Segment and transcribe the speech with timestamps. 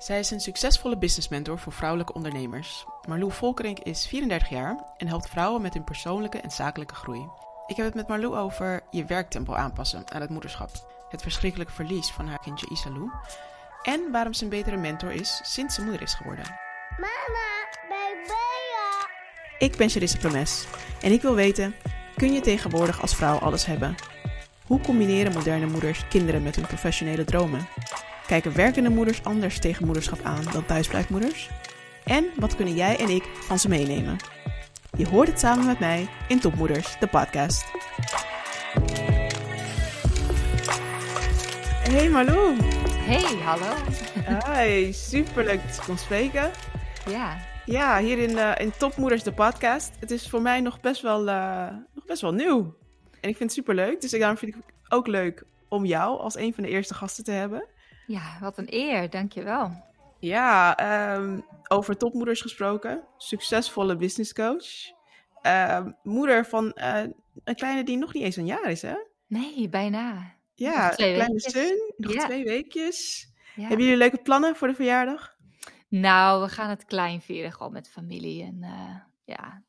[0.00, 2.84] Zij is een succesvolle business mentor voor vrouwelijke ondernemers.
[3.08, 7.28] Marlou Volkerink is 34 jaar en helpt vrouwen met hun persoonlijke en zakelijke groei.
[7.66, 10.70] Ik heb het met Marlou over je werktempo aanpassen aan het moederschap,
[11.08, 13.10] het verschrikkelijke verlies van haar kindje Isalou
[13.82, 16.44] en waarom ze een betere mentor is sinds ze moeder is geworden.
[16.96, 19.08] Mama, bij Bea.
[19.58, 20.66] Ik ben Charisse Promes
[21.00, 21.74] en ik wil weten,
[22.16, 23.94] kun je tegenwoordig als vrouw alles hebben?
[24.66, 27.68] Hoe combineren moderne moeders kinderen met hun professionele dromen?
[28.30, 31.50] Kijken werkende moeders anders tegen moederschap aan dan thuisblijfmoeders?
[32.04, 34.16] En wat kunnen jij en ik van ze meenemen?
[34.96, 37.64] Je hoort het samen met mij in Topmoeders, de podcast.
[41.88, 42.56] Hey Marlou.
[42.92, 43.74] Hey, hallo.
[44.52, 46.50] Hi, superleuk dat je kon spreken.
[47.06, 47.38] Ja.
[47.64, 49.92] Ja, hier in, eh, in Topmoeders, de podcast.
[50.00, 52.74] Het is voor mij nog best wel, eh, nog best wel nieuw.
[53.20, 54.00] En ik vind het superleuk.
[54.00, 57.24] Dus daarom vind ik het ook leuk om jou als een van de eerste gasten
[57.24, 57.78] te hebben.
[58.10, 59.88] Ja, wat een eer, dankjewel.
[60.18, 63.02] Ja, ehm, over topmoeders gesproken.
[63.16, 64.66] Succesvolle businesscoach.
[65.42, 67.02] Ehm moeder van eh,
[67.44, 68.94] een kleine die nog niet eens een jaar is, hè?
[69.26, 70.32] Nee, bijna.
[70.54, 71.52] Ja, Nog twee een kleine weekjes.
[71.68, 71.92] zoon.
[71.96, 72.24] Nog Ja.
[72.24, 73.28] twee weekjes.
[73.54, 73.62] Ja.
[73.66, 75.36] Hebben jullie leuke plannen voor de verjaardag?
[75.88, 79.62] Nou, we gaan het klein vieren, gewoon met familie en eh, ja,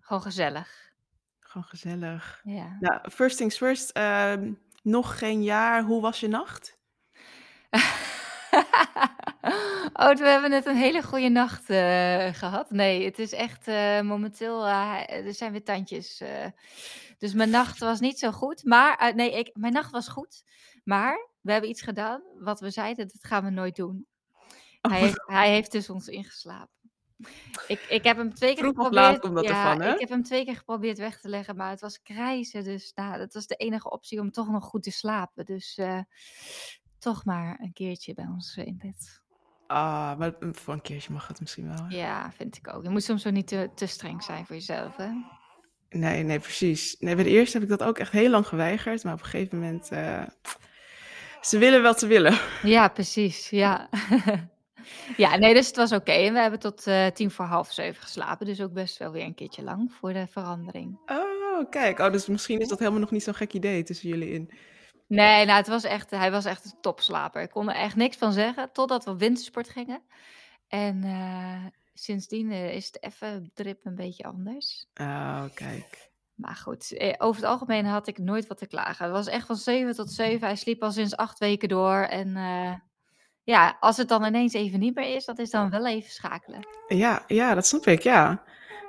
[0.00, 0.92] gewoon gezellig.
[1.40, 2.40] Gewoon gezellig.
[2.44, 2.76] Ja.
[2.80, 3.90] Nou, first things first.
[3.90, 5.82] ehm, nog geen jaar.
[5.82, 6.73] Hoe was je nacht?
[10.02, 12.70] oh, we hebben net een hele goede nacht eh, gehad.
[12.70, 16.22] Nee, het is echt eh, momenteel, eh, er zijn weer tandjes.
[17.18, 18.64] dus mijn nacht was niet zo goed.
[18.64, 20.44] Maar, nee, ik, mijn nacht was goed.
[20.84, 24.06] Maar we hebben iets gedaan wat we zeiden, dat gaan we nooit doen.
[24.80, 26.72] Hij, heeft, hij heeft dus ons ingeslapen.
[27.66, 29.02] Ik, ik heb hem twee keer Vroeg geprobeerd.
[29.02, 31.70] laat komt dat ja, ervan, ik heb hem twee keer geprobeerd weg te leggen, maar
[31.70, 32.64] het was krijzen.
[32.64, 35.44] Dus nou, dat was de enige optie om toch nog goed te slapen.
[35.44, 35.78] Dus
[37.04, 39.22] toch maar een keertje bij ons in bed.
[39.66, 41.86] Ah, maar mm, voor een keertje mag het misschien wel.
[41.88, 41.96] hè?
[41.96, 42.82] Ja, vind ik ook.
[42.82, 45.08] Je moet soms ook niet te, te streng zijn voor jezelf, hè?
[45.88, 46.96] Nee, nee, precies.
[46.98, 49.04] Nee, bij de eerste heb ik dat ook echt heel lang geweigerd.
[49.04, 49.88] Maar op een gegeven moment...
[49.90, 50.22] eh,
[51.40, 52.38] ze willen wat ze willen.
[52.62, 53.50] Ja, precies.
[53.50, 53.88] Ja.
[55.16, 56.12] ja, nee, dus het was oké.
[56.12, 58.46] En we hebben tot eh, tien voor half zeven geslapen.
[58.46, 60.98] Dus ook best wel weer een keertje lang voor de verandering.
[61.06, 61.98] Oh, kijk.
[61.98, 64.50] Oh, dus misschien is dat helemaal nog niet zo'n gek idee tussen jullie in.
[65.06, 67.42] Nee, nou, het was echt, hij was echt een topslaper.
[67.42, 70.02] Ik kon er echt niks van zeggen, totdat we op wintersport gingen.
[70.68, 74.86] En eh, sindsdien eh, is het even drip een beetje anders.
[75.00, 76.10] Oh, kijk.
[76.34, 79.04] Maar goed, eh, over het algemeen had ik nooit wat te klagen.
[79.04, 80.46] Het was echt van 7 tot 7.
[80.46, 81.96] Hij sliep al sinds acht weken door.
[81.96, 82.32] En
[83.42, 86.66] ja, als het dan ineens even niet meer is, dat is dan wel even schakelen.
[86.88, 88.42] Ja, ja, dat snap ik, ja.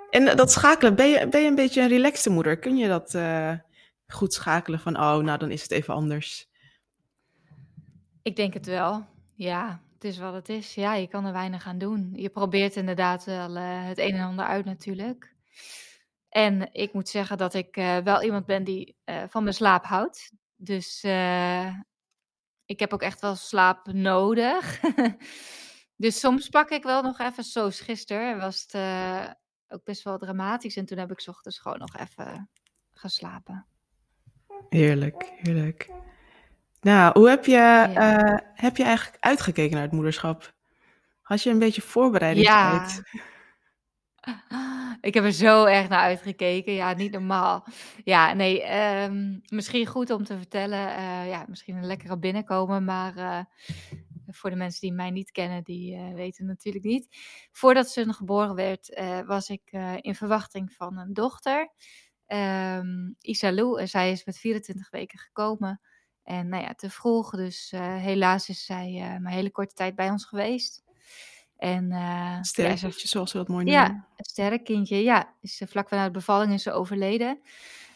[0.10, 2.58] En dat schakelen, ben je, ben je een beetje een relaxte moeder?
[2.58, 3.14] Kun je dat
[4.08, 6.50] goed schakelen van, oh, nou, dan is het even anders?
[8.22, 9.06] Ik denk het wel.
[9.34, 10.74] Ja, het is wat het is.
[10.74, 12.12] Ja, je kan er weinig aan doen.
[12.16, 15.36] Je probeert inderdaad wel eh, het een en ander uit natuurlijk.
[16.30, 19.86] En ik moet zeggen dat ik eh, wel iemand ben die eh, van mijn slaap
[19.86, 20.32] houdt.
[20.56, 21.04] Dus
[22.66, 24.80] ik heb ook echt wel slaap nodig.
[26.04, 29.36] dus soms pak ik wel nog even, zoals gisteren was het
[29.68, 30.76] ook best wel dramatisch.
[30.76, 32.50] En toen heb ik ochtends gewoon nog even
[32.94, 33.75] geslapen.
[34.70, 35.90] Heerlijk, heerlijk.
[36.82, 37.94] Nou, hoe heb je, Ja.
[37.94, 40.54] eh, heb je eigenlijk uitgekeken naar het moederschap?
[41.22, 41.88] Had je een beetje Ja.
[41.88, 43.02] voorbereidingstijd?
[45.02, 46.74] Ik heb er zo erg naar uitgekeken.
[46.74, 47.66] Ja, niet normaal.
[48.04, 50.96] Ja, nee, ehm, misschien goed om te vertellen.
[50.96, 53.40] eh, ja, misschien een lekkere binnenkomen, maar eh,
[54.28, 57.08] voor de mensen die mij niet kennen, die eh, weten natuurlijk niet.
[57.52, 59.62] Voordat ze geboren werd, was ik
[60.02, 61.70] in verwachting van een dochter.
[62.26, 65.82] Ehm Isalou, en zij is met 24 weken gekomen.
[66.24, 69.74] En nou ja, te vroeg, dus eh, helaas is zij eh, maar een hele korte
[69.74, 70.84] tijd bij ons geweest.
[71.58, 74.06] En eh, ja, ze Sterretjes, zoals we dat mooi ja, noemen.
[74.16, 75.04] een sterk kindje.
[75.04, 77.40] Ja, is ze vlak vanuit de bevalling is ze overleden.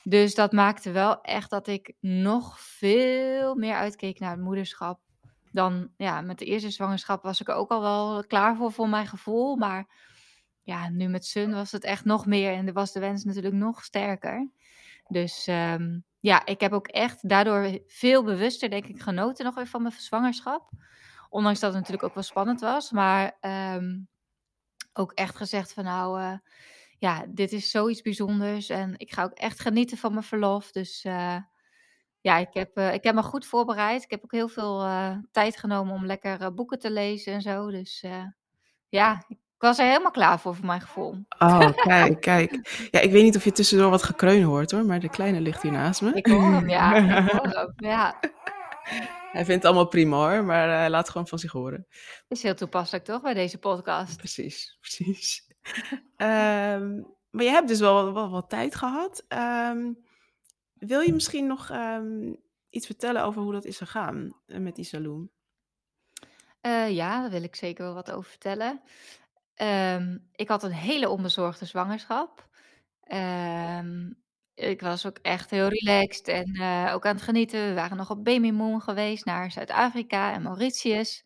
[0.04, 5.00] Dus dat maakte wel echt dat ik nog veel meer uitkeek naar het moederschap.
[5.52, 8.90] Dan ja, met de eerste zwangerschap was ik er ook al wel klaar voor, voor
[8.90, 9.56] mijn gevoel.
[9.56, 9.88] Maar
[10.70, 12.54] ja, nu met Sun was het echt nog meer.
[12.54, 14.50] En was de wens natuurlijk nog sterker.
[15.08, 19.68] Dus ehm, ja, ik heb ook echt daardoor veel bewuster, denk ik, genoten nog weer
[19.68, 20.70] van mijn zwangerschap.
[21.30, 22.92] Ondanks dat het natuurlijk ook wel spannend was.
[22.92, 24.00] Maar ehm,
[24.94, 26.38] ook echt gezegd van nou, eh,
[26.98, 28.70] ja, dit is zoiets bijzonders.
[28.70, 30.72] En ik ga ook echt genieten van mijn verlof.
[30.72, 31.38] Dus eh,
[32.22, 34.04] ja, ik heb, eh, ik heb me goed voorbereid.
[34.04, 34.88] Ik heb ook heel veel
[35.32, 37.72] tijd genomen om lekker boeken te lezen en zo.
[37.72, 38.06] Dus
[38.90, 41.16] ja, ik was er helemaal klaar voor, voor mijn gevoel.
[41.40, 42.88] Oh, kijk, kijk.
[42.92, 45.62] Ja, ik weet niet of je tussendoor wat gekreun hoort hoor, maar de kleine ligt
[45.62, 46.14] hier naast me.
[46.14, 46.96] Ik hoor hem, ja.
[46.96, 48.20] Ik hoor hem, ja.
[49.32, 51.88] Hij vindt het allemaal prima hoor, maar eh, hij laat gewoon van zich horen.
[52.28, 54.18] Is heel toepasselijk toch bij deze podcast?
[54.18, 55.48] Precies, precies.
[56.16, 59.26] Ehm, maar je hebt dus wel, wel wat tijd gehad.
[59.28, 59.94] Ehm,
[60.74, 62.34] wil je misschien nog ehm,
[62.70, 65.30] iets vertellen over hoe dat is gegaan eh, met die saloon?
[66.62, 68.82] Eh, ja, daar wil ik zeker wel wat over vertellen.
[69.60, 72.50] Ehm, ik had een hele onbezorgde zwangerschap.
[73.04, 74.12] Ehm,
[74.54, 77.68] ik was ook echt heel relaxed en eh, ook aan het genieten.
[77.68, 81.26] We waren nog op Baby Moon geweest naar Zuid-Afrika en Mauritius.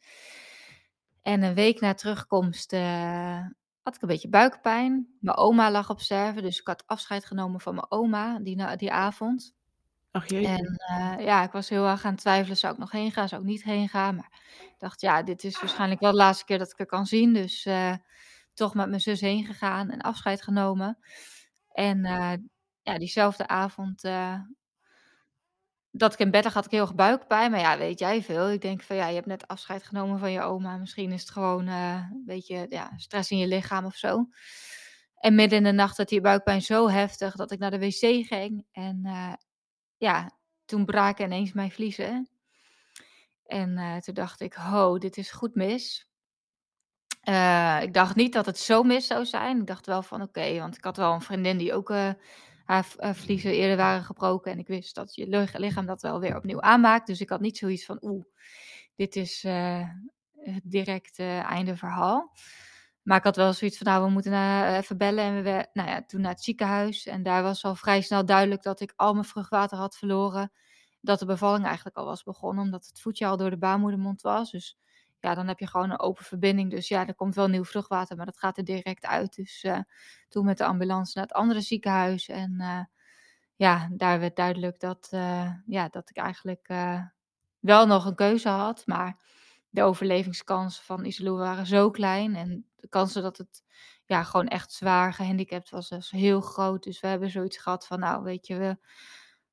[1.22, 3.46] En een week na terugkomst eh,
[3.82, 5.18] had ik een beetje buikpijn.
[5.20, 6.00] Mijn oma lag op
[6.36, 9.56] dus ik had afscheid genomen van mijn oma die, die avond.
[10.14, 10.28] Ach.
[10.28, 13.28] En eh, ja, ik was heel erg aan het twijfelen, zou ik nog heen gaan,
[13.28, 14.16] zou ik niet heen gaan?
[14.16, 14.30] Maar
[14.62, 17.34] ik dacht, ja, dit is waarschijnlijk wel de laatste keer dat ik haar kan zien.
[17.34, 17.94] Dus eh,
[18.54, 20.98] toch met mijn zus heen gegaan en afscheid genomen.
[21.72, 22.34] En eh,
[22.82, 24.02] ja, diezelfde avond
[25.92, 27.52] dat ik in bed had ik heel erg buikpijn.
[27.52, 28.50] Maar ja, weet jij veel.
[28.50, 30.78] Ik denk van, ja, je hebt net afscheid genomen van je oma.
[30.78, 34.28] Misschien is het gewoon een beetje ja, stress in je lichaam of zo.
[35.16, 38.26] En midden in de nacht had die buikpijn zo heftig dat ik naar de wc
[38.28, 38.66] ging.
[38.72, 39.02] En
[39.98, 40.32] ja,
[40.66, 42.30] toen braken ineens mijn vliezen.
[43.46, 46.08] En eh, toen dacht ik, ho, dit is goed mis.
[47.22, 49.60] Eh, ik dacht niet dat het zo mis zou zijn.
[49.60, 52.10] Ik dacht wel van oké, want ik had wel een vriendin die ook eh,
[52.66, 52.86] haar
[53.16, 54.52] vliezen eerder waren gebroken.
[54.52, 57.08] En ik wist dat je lich- lichaam dat wel weer opnieuw aanmaakt.
[57.08, 58.26] Dus ik had niet zoiets van oeh,
[58.96, 59.46] dit is
[60.44, 62.32] het direct eh, einde verhaal.
[63.04, 65.24] Maar ik had wel zoiets van nou, we moeten naar, even bellen.
[65.24, 67.06] En we nou ja, toen naar het ziekenhuis.
[67.06, 70.52] En daar was al vrij snel duidelijk dat ik al mijn vruchtwater had verloren.
[71.02, 74.52] Dat de bevalling eigenlijk al was begonnen, omdat het voetje al door de baarmoedermond was.
[74.52, 74.78] Dus
[75.20, 76.72] ja, dan heb je gewoon een open verbinding.
[76.72, 79.36] Dus ja, er komt wel nieuw vruchtwater, maar dat gaat er direct uit.
[79.36, 79.80] Dus eh,
[80.30, 82.30] toen met de ambulance naar het andere ziekenhuis.
[82.30, 82.80] En eh,
[83.56, 87.02] ja, daar werd duidelijk dat, eh, ja, dat ik eigenlijk eh,
[87.60, 88.84] wel nog een keuze had.
[88.86, 89.18] Maar
[89.74, 92.36] de overlevingskansen van Isilou waren zo klein.
[92.36, 93.64] En de kansen dat het
[94.06, 96.84] ja, gewoon echt zwaar gehandicapt was, was heel groot.
[96.84, 98.78] Dus we hebben zoiets gehad van, nou weet je, we,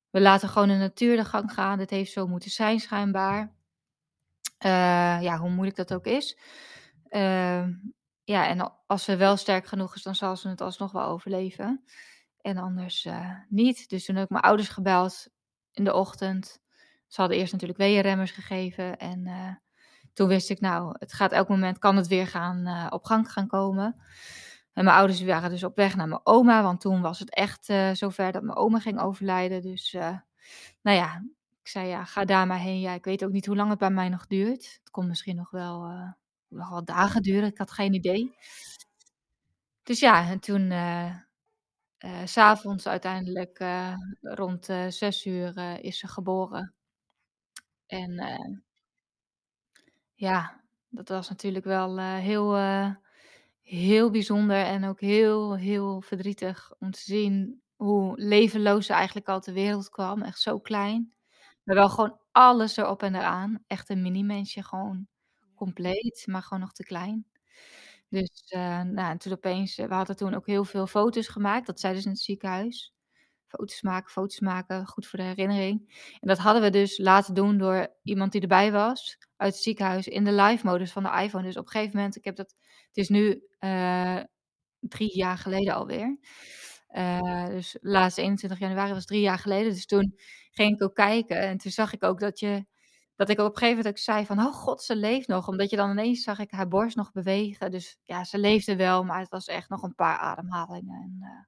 [0.09, 1.77] we laten gewoon de natuur de gang gaan.
[1.77, 3.55] Dit heeft zo moeten zijn schijnbaar.
[4.57, 6.37] Eh, ja, hoe moeilijk dat ook is.
[7.07, 7.73] Ehm,
[8.23, 11.05] ja, en al- als ze wel sterk genoeg is, dan zal ze het alsnog wel
[11.05, 11.83] overleven.
[12.41, 13.89] En anders eh, niet.
[13.89, 15.27] Dus toen heb ik mijn ouders gebeld
[15.71, 16.59] in de ochtend.
[17.07, 18.97] Ze hadden eerst natuurlijk weeënremmers gegeven.
[18.97, 19.55] En eh,
[20.13, 23.31] toen wist ik, nou, het gaat elk moment, kan het weer gaan, eh, op gang
[23.31, 23.95] gaan komen.
[24.73, 26.63] En mijn ouders waren dus op weg naar mijn oma.
[26.63, 29.61] Want toen was het echt eh, zover dat mijn oma ging overlijden.
[29.61, 30.17] Dus, eh,
[30.81, 31.25] nou ja,
[31.61, 32.79] ik zei, ja, ga daar maar heen.
[32.79, 34.63] Ja, ik weet ook niet hoe lang het bij mij nog duurt.
[34.79, 35.91] Het kon misschien nog wel,
[36.47, 37.49] nog wel dagen duren.
[37.49, 38.35] Ik had geen idee.
[39.83, 40.71] Dus ja, en toen
[42.25, 43.63] s s'avonds uiteindelijk
[44.21, 46.73] rond zes uur is ze geboren.
[47.87, 48.19] En
[50.21, 52.95] ja, dat was natuurlijk wel eh, heel, eh,
[53.61, 59.39] heel bijzonder en ook heel, heel verdrietig om te zien hoe levenloos ze eigenlijk al
[59.41, 60.21] ter wereld kwam.
[60.21, 61.13] Echt zo klein.
[61.63, 63.63] Maar wel gewoon alles erop en eraan.
[63.67, 65.07] Echt een mini-mensje, gewoon
[65.55, 67.25] compleet, maar gewoon nog te klein.
[68.09, 71.65] Dus, eh, nou, en toen opeens, we hadden toen ook heel veel foto's gemaakt.
[71.67, 72.93] Dat zeiden ze in het ziekenhuis.
[73.51, 76.05] Foto's maken, foto's maken, goed voor de herinnering.
[76.19, 80.07] En dat hadden we dus laten doen door iemand die erbij was uit het ziekenhuis
[80.07, 81.43] in de live modus van de iPhone.
[81.43, 82.55] Dus op een gegeven moment, ik heb dat,
[82.87, 84.19] het is nu eh,
[84.79, 86.19] drie jaar geleden alweer.
[86.87, 89.73] Eh, dus laatste 21 januari was drie jaar geleden.
[89.73, 90.13] Dus toen
[90.51, 92.65] ging ik ook kijken en toen zag ik ook dat je,
[93.15, 95.47] dat ik op een gegeven moment ook zei van, oh god, ze leeft nog.
[95.47, 97.71] Omdat je dan ineens zag ik haar borst nog bewegen.
[97.71, 101.01] Dus ja, ze leefde wel, maar het was echt nog een paar ademhalingen.
[101.01, 101.45] En eh,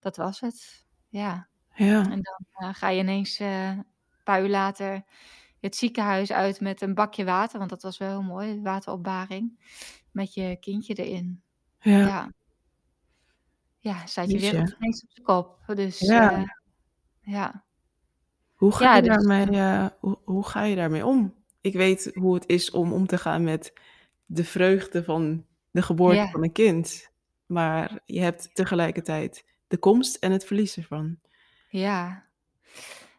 [0.00, 0.84] dat was het.
[1.12, 1.48] Ja.
[1.74, 2.10] Ja.
[2.10, 3.86] En dan eh, ga je ineens eh, een
[4.24, 5.04] paar uur later
[5.60, 7.58] het ziekenhuis uit met een bakje water.
[7.58, 9.58] Want dat was wel heel mooi, wateropbaring.
[10.10, 11.42] Met je kindje erin.
[11.78, 11.98] Ja.
[11.98, 12.32] Ja,
[13.78, 15.58] ja staat je wereld ineens op zijn kop.
[15.66, 16.32] Dus Ja.
[16.32, 16.42] eh,
[17.20, 17.64] ja.
[18.54, 21.34] Hoe ga Ja, je dus, daarmee, hoe, hoe ga je daarmee om?
[21.60, 23.72] Ik weet hoe het is om om te gaan met
[24.26, 26.30] de vreugde van de geboorte ja.
[26.30, 27.10] van een kind.
[27.46, 31.18] Maar je hebt tegelijkertijd de komst en het verlies ervan.
[31.68, 32.26] Ja.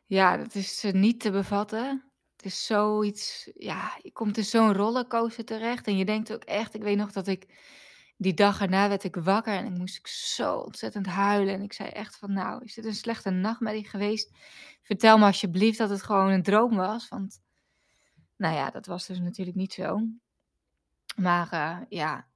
[0.05, 2.03] Ja, dat is eh, niet te bevatten.
[2.36, 5.88] Het is zoiets, ja, je komt in zo'n rollercoaster terecht.
[5.88, 7.48] En je denkt ook echt, ik weet nog dat ik
[8.17, 11.53] die dag erna werd ik wakker en ik moest ik zo ontzettend huilen.
[11.53, 14.31] En ik zei echt van, nou, is dit een slechte nachtmerrie geweest?
[14.81, 17.07] Vertel me alsjeblieft dat het gewoon een droom was.
[17.10, 17.41] Want,
[18.38, 20.07] nou ja, dat was dus natuurlijk niet zo.
[21.15, 22.27] Maar eh, ja,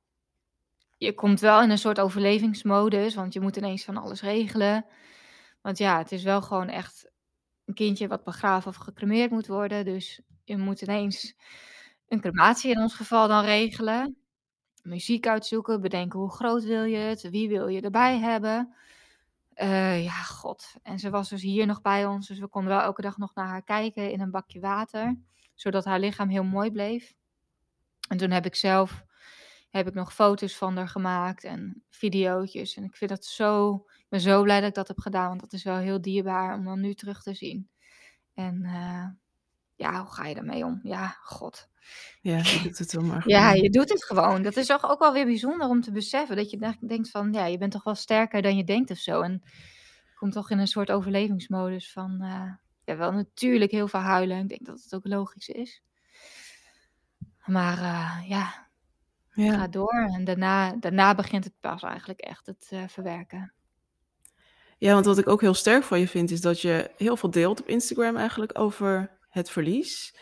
[0.98, 4.86] je komt wel in een soort overlevingsmodus, want je moet ineens van alles regelen.
[5.62, 7.12] Want ja, het is wel gewoon echt
[7.66, 9.86] een kindje wat begraven of gecremeerd moet worden.
[9.86, 11.36] Dus je moet ineens
[12.08, 14.18] een crematie in ons geval dan regelen.
[14.82, 18.75] Muziek uitzoeken, bedenken hoe groot wil je het, wie wil je erbij hebben.
[19.54, 20.75] Eh, ja, god.
[20.84, 23.34] En ze was dus hier nog bij ons, dus we konden wel elke dag nog
[23.36, 25.18] naar haar kijken in een bakje water,
[25.54, 27.13] zodat haar lichaam heel mooi bleef.
[28.10, 29.06] En toen heb ik zelf
[29.77, 32.75] heb ik nog foto's van haar gemaakt en video's.
[32.75, 35.41] En ik vind dat zo, ik ben zo blij dat ik dat heb gedaan, want
[35.41, 37.69] dat is wel heel dierbaar om dan nu terug te zien.
[38.34, 39.05] En uh,
[39.75, 40.79] ja, hoe ga je daarmee om?
[40.84, 41.69] Ja, god.
[42.22, 43.24] Ja, je doet het wel maar.
[43.29, 44.41] Ja, je doet het gewoon.
[44.41, 46.36] Dat is toch ook wel weer bijzonder om te beseffen.
[46.36, 49.22] Dat je denkt van, ja, je bent toch wel sterker dan je denkt of zo.
[49.22, 49.43] En
[50.15, 52.51] komt toch in een soort overlevingsmodus van, uh,
[52.84, 54.38] ja, wel natuurlijk heel veel huilen.
[54.38, 55.81] Ik denk dat het ook logisch is.
[57.46, 58.66] Maar uh, ja,
[59.46, 60.10] ja, ga door.
[60.13, 63.53] En daarna, daarna begint het pas eigenlijk echt het uh, verwerken.
[64.77, 67.32] Ja, want wat ik ook heel sterk van je vind, is dat je heel veel
[67.32, 70.17] deelt op Instagram eigenlijk over het verlies.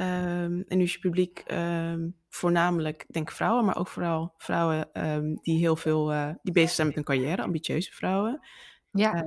[0.00, 5.38] Um, en nu is je publiek um, voornamelijk, denk vrouwen, maar ook vooral vrouwen um,
[5.42, 8.46] die heel veel, uh, die bezig zijn met hun carrière, ambitieuze vrouwen.
[8.90, 9.24] Ja.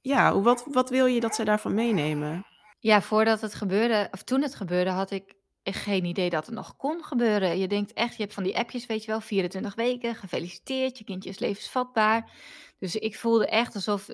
[0.00, 2.46] ja, wat, wat wil je dat zij daarvan meenemen?
[2.78, 5.34] Ja, voordat het gebeurde, of toen het gebeurde, had ik
[5.74, 7.58] geen idee dat het nog kon gebeuren.
[7.58, 11.04] Je denkt echt, je hebt van die appjes, weet je wel, 24 weken, gefeliciteerd, je
[11.04, 12.30] kindje is levensvatbaar.
[12.78, 14.08] Dus ik voelde echt alsof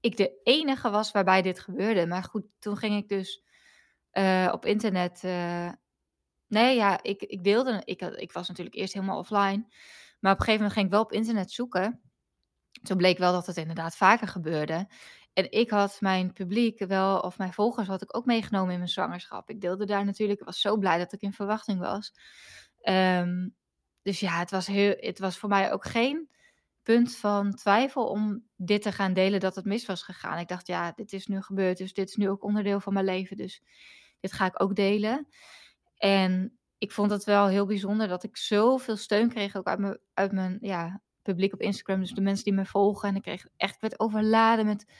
[0.00, 2.06] ik de enige was waarbij dit gebeurde.
[2.06, 3.42] Maar goed, toen ging ik dus
[4.12, 5.22] uh, op internet.
[5.24, 5.72] Uh,
[6.46, 7.82] nee, ja, ik, ik deelde.
[7.84, 9.64] Ik, ik was natuurlijk eerst helemaal offline.
[10.20, 12.00] Maar op een gegeven moment ging ik wel op internet zoeken.
[12.82, 14.88] Toen bleek wel dat het inderdaad vaker gebeurde.
[15.32, 18.90] En ik had mijn publiek wel, of mijn volgers had ik ook meegenomen in mijn
[18.90, 19.50] zwangerschap.
[19.50, 22.12] Ik deelde daar natuurlijk, ik was zo blij dat ik in verwachting was.
[22.82, 23.54] Um,
[24.02, 26.28] dus ja, het was, heel, het was voor mij ook geen
[26.82, 30.38] punt van twijfel om dit te gaan delen dat het mis was gegaan.
[30.38, 33.04] Ik dacht, ja, dit is nu gebeurd, dus dit is nu ook onderdeel van mijn
[33.04, 33.36] leven.
[33.36, 33.62] Dus
[34.20, 35.28] dit ga ik ook delen.
[35.96, 39.98] En ik vond het wel heel bijzonder dat ik zoveel steun kreeg ook uit mijn,
[40.14, 42.00] uit mijn ja, publiek op Instagram.
[42.00, 43.08] Dus de mensen die me volgen.
[43.08, 44.92] En ik kreeg echt, werd overladen met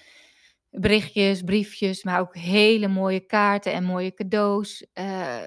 [0.70, 4.86] berichtjes, briefjes, maar ook hele mooie kaarten en mooie cadeaus.
[4.94, 5.42] Uh,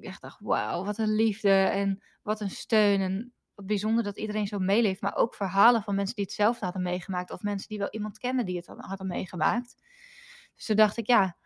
[0.00, 3.00] ik dacht, wauw, wat een liefde en wat een steun.
[3.00, 5.00] En wat bijzonder dat iedereen zo meeleeft.
[5.00, 7.30] Maar ook verhalen van mensen die hetzelfde hadden meegemaakt.
[7.30, 9.74] Of mensen die wel iemand kenden die het hadden meegemaakt.
[10.54, 11.36] Dus toen dacht ik, ja,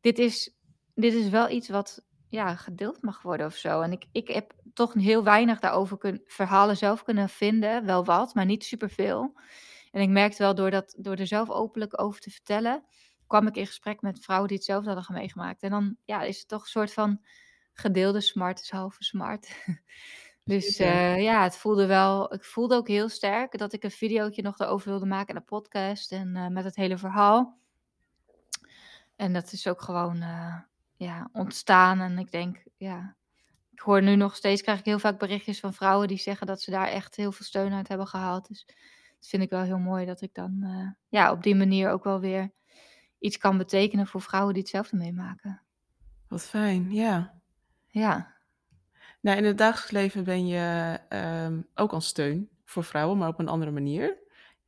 [0.00, 0.56] dit is,
[0.94, 3.80] dit is wel iets wat ja, gedeeld mag worden of zo.
[3.80, 7.86] En ik, ik heb toch heel weinig daarover verhalen zelf kunnen vinden.
[7.86, 9.40] Wel wat, maar niet superveel.
[9.96, 12.84] En ik merkte wel door, dat, door er zelf openlijk over te vertellen,
[13.26, 15.62] kwam ik in gesprek met vrouwen die hetzelfde hadden meegemaakt.
[15.62, 17.20] En dan ja, is het toch een soort van
[17.72, 19.64] gedeelde smart is halve smart.
[20.44, 24.42] dus uh, ja, het voelde wel, ik voelde ook heel sterk dat ik een videootje
[24.42, 27.58] nog daarover wilde maken en een podcast en uh, met het hele verhaal.
[29.16, 30.58] En dat is ook gewoon uh,
[30.96, 32.00] ja, ontstaan.
[32.00, 33.16] En ik denk, ja,
[33.72, 36.62] ik hoor nu nog steeds, krijg ik heel vaak berichtjes van vrouwen die zeggen dat
[36.62, 38.48] ze daar echt heel veel steun uit hebben gehaald.
[38.48, 38.66] Dus
[39.18, 42.04] dat vind ik wel heel mooi dat ik dan uh, ja, op die manier ook
[42.04, 42.52] wel weer
[43.18, 45.62] iets kan betekenen voor vrouwen die hetzelfde meemaken.
[46.28, 47.40] Wat fijn, ja.
[47.86, 48.34] Ja.
[49.20, 50.98] Nou, in het dagelijks leven ben je
[51.44, 54.18] um, ook al steun voor vrouwen, maar op een andere manier.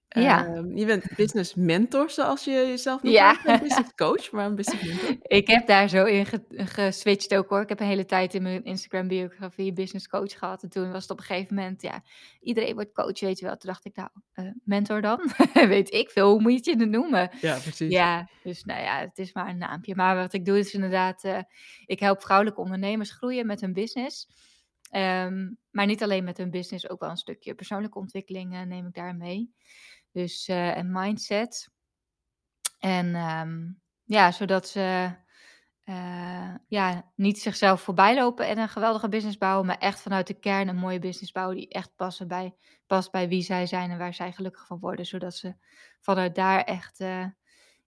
[0.09, 0.47] Ja.
[0.47, 3.17] Ehm, je bent business mentor, zoals je jezelf noemt.
[3.17, 3.38] Ja.
[3.45, 5.17] Een business coach, maar een business mentor.
[5.38, 7.61] Ik heb daar zo in geswitcht ook hoor.
[7.61, 10.62] Ik heb een hele tijd in mijn Instagram biografie business coach gehad.
[10.62, 12.03] En toen was het op een gegeven moment, ja,
[12.41, 13.57] iedereen wordt coach, weet je wel.
[13.57, 15.31] Toen dacht ik, nou, uh, mentor dan?
[15.53, 17.31] weet ik veel, hoe moet je het noemen?
[17.41, 17.93] Ja, precies.
[17.93, 19.95] Ja, dus nou ja, het is maar een naampje.
[19.95, 21.38] Maar wat ik doe is inderdaad, uh,
[21.87, 24.29] ik help vrouwelijke ondernemers groeien met hun business.
[24.97, 28.95] Um, maar niet alleen met hun business, ook wel een stukje persoonlijke ontwikkeling neem ik
[28.95, 29.53] daar mee.
[30.12, 31.71] Dus uh, en mindset.
[32.79, 35.15] En um, ja, zodat ze
[35.85, 40.35] uh, ja, niet zichzelf voorbij lopen en een geweldige business bouwen, maar echt vanuit de
[40.35, 42.55] kern een mooie business bouwen die echt passen bij,
[42.87, 45.07] past bij wie zij zijn en waar zij gelukkig van worden.
[45.07, 45.55] Zodat ze
[46.00, 47.27] vanuit daar echt uh,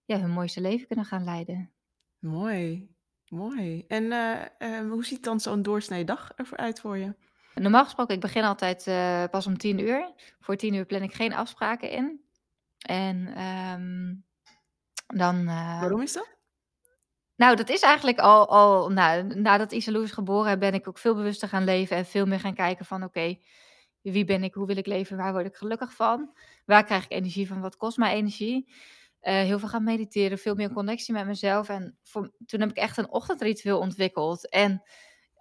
[0.04, 1.72] ja, hun mooiste leven kunnen gaan leiden.
[2.18, 2.94] Mooi,
[3.28, 3.84] mooi.
[3.88, 4.12] En
[4.88, 7.14] hoe ziet dan zo'n doorsnee dag ervoor uit voor je?
[7.54, 10.12] Normaal gesproken, ik begin altijd uh, pas om tien uur.
[10.40, 12.20] Voor tien uur plan ik geen afspraken in.
[12.78, 14.24] En um,
[15.06, 15.36] dan...
[15.36, 16.30] Uh, Waarom is dat?
[17.36, 21.14] Nou, dat is eigenlijk al, al nou, nadat Isalou is geboren, ben ik ook veel
[21.14, 23.42] bewuster gaan leven en veel meer gaan kijken van oké, okay,
[24.00, 27.10] wie ben ik, hoe wil ik leven, waar word ik gelukkig van, waar krijg ik
[27.10, 28.72] energie van, wat kost mij energie.
[29.22, 31.68] Uh, heel veel gaan mediteren, veel meer connectie met mezelf.
[31.68, 34.48] En voor, toen heb ik echt een ochtendritueel ontwikkeld.
[34.48, 34.82] En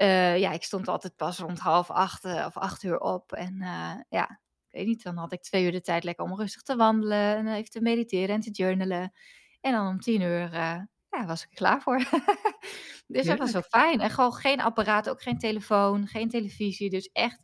[0.02, 3.32] uh, ja, ik stond altijd pas rond half acht uh, of acht uur op.
[3.32, 4.40] En uh, ja,
[4.70, 7.36] ik weet niet, dan had ik twee uur de tijd lekker om rustig te wandelen
[7.36, 9.14] en even te mediteren en te journalen.
[9.62, 10.80] En dan om tien uur eh,
[11.10, 11.98] ja, was ik er klaar voor.
[13.08, 13.68] dus dat was wel Heerlijk.
[13.70, 14.00] fijn.
[14.00, 16.90] En gewoon geen apparaat, ook geen telefoon, geen televisie.
[16.90, 17.42] Dus echt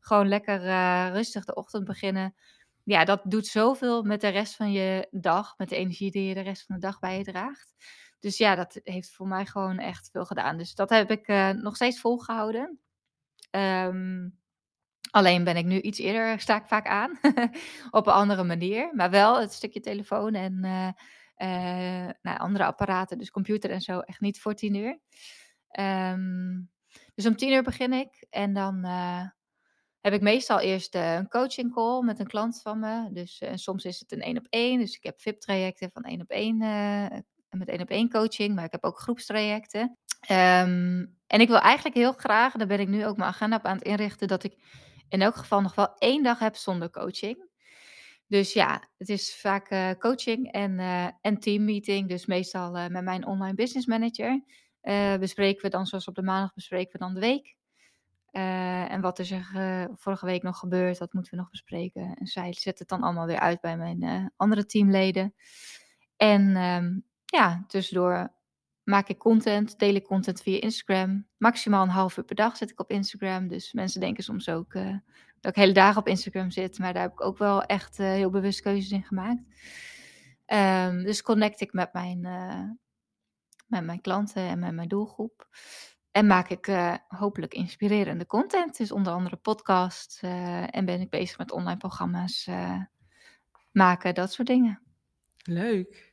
[0.00, 2.34] gewoon lekker eh, rustig de ochtend beginnen.
[2.84, 6.34] Ja, dat doet zoveel met de rest van je dag, met de energie die je
[6.34, 7.74] de rest van de dag bij je draagt.
[8.20, 10.56] Dus ja, dat heeft voor mij gewoon echt veel gedaan.
[10.56, 12.80] Dus dat heb ik eh, nog steeds volgehouden.
[13.50, 14.28] Ehm,
[15.10, 17.18] alleen ben ik nu iets eerder, sta ik vaak aan.
[17.90, 18.90] op een andere manier.
[18.94, 20.88] Maar wel het stukje telefoon en eh,
[21.34, 25.00] eh, nou, andere apparaten, dus computer en zo, echt niet voor tien uur.
[25.68, 26.60] Ehm,
[27.14, 28.26] dus om tien uur begin ik.
[28.30, 29.26] En dan eh,
[30.00, 33.12] heb ik meestal eerst eh, een coaching call met een klant van me.
[33.12, 34.78] Dus eh, soms is het een één op één.
[34.78, 37.18] Dus ik heb VIP-trajecten van één op één eh,
[37.58, 38.54] met één op één coaching.
[38.54, 39.96] Maar ik heb ook groepstrajecten.
[40.20, 43.64] Ehm, en ik wil eigenlijk heel graag, daar ben ik nu ook mijn agenda op
[43.64, 44.54] aan het inrichten, dat ik
[45.08, 47.48] in elk geval nog wel één dag heb zonder coaching.
[48.26, 52.08] Dus ja, het is vaak eh, coaching en, eh en teammeeting.
[52.08, 54.42] Dus meestal eh, met mijn online business manager.
[55.18, 57.56] bespreken we dan, zoals op de maandag, bespreken we dan de week.
[58.30, 62.14] En wat is er vorige week nog gebeurd, dat moeten we nog bespreken.
[62.14, 65.34] En zij zet het dan allemaal weer uit bij mijn andere teamleden.
[66.16, 66.98] En ehm,
[67.30, 68.32] ja, tussendoor
[68.82, 71.26] maak ik content, deel ik content via Instagram.
[71.38, 73.48] Maximaal een half uur per dag zit ik op Instagram.
[73.48, 74.96] Dus mensen denken soms ook eh,
[75.40, 76.78] dat ik hele dagen op Instagram zit.
[76.78, 79.42] Maar daar heb ik ook wel echt eh, heel bewust keuzes in gemaakt.
[80.46, 82.64] Ehm, dus connect ik met mijn, eh,
[83.66, 85.48] met mijn klanten en met mijn doelgroep.
[86.10, 86.66] En maak ik
[87.08, 88.76] hopelijk inspirerende content.
[88.76, 90.22] Dus onder andere podcasts.
[90.22, 92.48] eh, en ben ik bezig met online programma's
[93.72, 94.82] maken, dat soort dingen.
[95.44, 96.09] Leuk.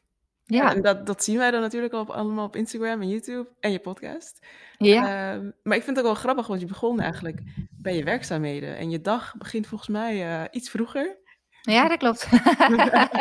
[0.50, 3.08] Ja, Ja, en dat, dat zien wij dan natuurlijk al op, allemaal op Instagram en
[3.10, 4.46] YouTube en je podcast.
[4.78, 5.34] ja.
[5.34, 8.78] Ehm, maar ik vind het ook wel grappig, want je begon eigenlijk bij je werkzaamheden.
[8.78, 11.18] En je dag begint volgens mij eh, iets vroeger.
[11.62, 12.28] Ja, dat klopt.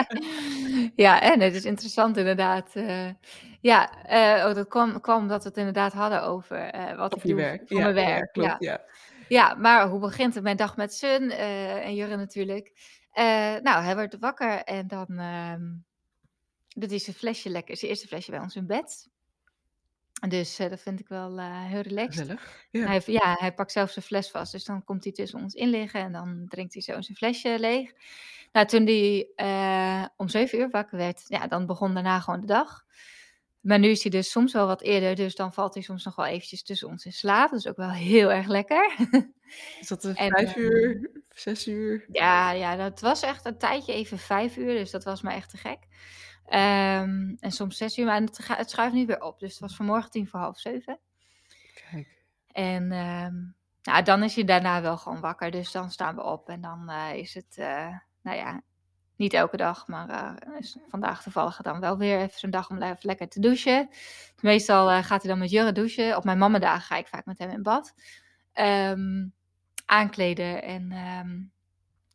[1.04, 2.70] ja, en het is interessant inderdaad.
[2.74, 3.08] eh,
[3.60, 7.22] ja, eh, oh, dat kwam, kwam omdat we het inderdaad hadden over wat Op ik
[7.22, 7.62] je doe werk.
[7.68, 8.32] voor Ja, mijn ja, werk.
[8.32, 8.48] klopt.
[8.48, 8.56] Ja.
[8.58, 8.80] Ja.
[9.28, 10.42] ja, maar hoe begint het?
[10.42, 12.72] Mijn dag met Sun en Jurre natuurlijk.
[13.62, 15.62] Nou, hij wordt wakker en dan ehm
[16.76, 19.08] doet hij zijn flesje lekker, zijn eerste flesje bij ons in bed.
[20.28, 22.20] Dus eh, dat vind ik wel eh, heel relaxed.
[22.20, 22.66] Gezellig.
[22.70, 22.86] Ja.
[22.86, 24.52] Hij, ja, hij pakt zelf zijn fles vast.
[24.52, 27.56] Dus dan komt hij tussen ons in liggen en dan drinkt hij zo zijn flesje
[27.58, 27.92] leeg.
[28.52, 32.46] Nou, toen hij eh, om zeven uur wakker werd, ja, dan begon daarna gewoon de
[32.46, 32.84] dag.
[33.60, 36.16] Maar nu is hij dus soms wel wat eerder, dus dan valt hij soms nog
[36.16, 37.50] wel eventjes tussen ons in slaap.
[37.50, 38.96] Dat is ook wel heel erg lekker.
[39.80, 42.06] Is dat En, vijf uur, zes uur?
[42.12, 45.50] ja, ja, dat was echt een tijdje even vijf uur, dus dat was maar echt
[45.50, 45.78] te gek.
[46.46, 49.38] Ehm, en soms zes uur, maar het, schuift nu weer op.
[49.38, 50.98] Dus het was vanmorgen tien voor half zeven.
[51.90, 52.24] Kijk.
[52.52, 52.92] En
[53.86, 55.50] nou, dan is je daarna wel gewoon wakker.
[55.50, 58.60] Dus dan staan we op en dan eh, is het, eh, nou ja,
[59.16, 62.82] niet elke dag, maar eh, is vandaag toevallig dan wel weer even zo'n dag om
[62.82, 63.88] even lekker te douchen.
[64.40, 66.16] Meestal gaat hij dan met Jurre douchen.
[66.16, 67.94] Op mijn mamadag ga ik vaak met hem in bad.
[68.52, 69.26] Ehm,
[69.86, 70.90] aankleden en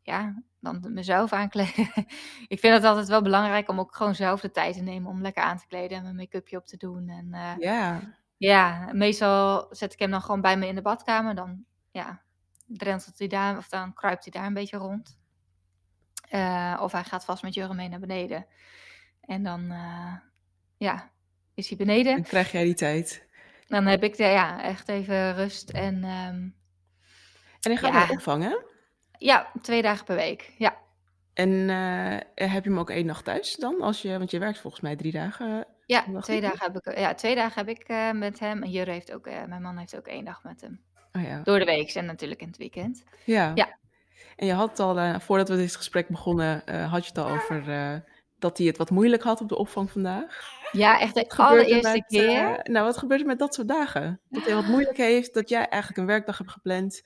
[0.01, 1.91] ja, dan mezelf aankleden.
[2.47, 5.21] ik vind het altijd wel belangrijk om ook gewoon zelf de tijd te nemen om
[5.21, 7.09] lekker aan te kleden en mijn make-upje op te doen.
[7.09, 8.01] En eh, Ja.
[8.37, 11.35] ja, meestal zet ik hem dan gewoon bij me in de badkamer.
[11.35, 12.21] Dan ja,
[12.67, 15.19] drentelt hij daar, of dan kruipt hij daar een beetje rond.
[16.29, 18.45] Eh, of hij gaat vast met Jurre mee naar beneden.
[19.21, 20.13] En dan, eh,
[20.77, 21.11] ja,
[21.53, 22.13] is hij beneden.
[22.13, 23.27] Dan krijg jij die tijd.
[23.67, 25.69] Dan heb ik de, ja, echt even rust.
[25.69, 26.49] En ehm,
[27.61, 27.97] En je gaat Ja.
[27.97, 28.55] naar de opvang, hè?
[29.21, 30.51] Ja, twee dagen per week.
[30.57, 30.77] Ja,
[31.33, 33.81] En eh, heb je hem ook één nacht thuis dan?
[33.81, 35.65] Als je, want je werkt volgens mij drie dagen.
[35.85, 38.63] ja, Wacht twee dagen heb ik, ja, twee dagen heb ik eh, met hem.
[38.63, 40.81] En Jurre heeft ook, eh, mijn man heeft ook één dag met hem.
[41.13, 41.41] Oh ja.
[41.43, 43.03] Door de week en natuurlijk in het weekend.
[43.23, 43.51] Ja.
[43.55, 43.77] Ja.
[44.35, 47.29] En je had al, eh, voordat we dit gesprek begonnen, eh, had je het al
[47.29, 47.95] over eh,
[48.39, 50.49] dat hij het wat moeilijk had op de opvang vandaag.
[50.71, 52.59] Ja, echt de er allereerste met, keer.
[52.59, 54.19] eh, nou, wat gebeurt er met dat soort dagen?
[54.29, 57.01] Dat hij wat moeilijk heeft, dat jij eigenlijk een werkdag hebt gepland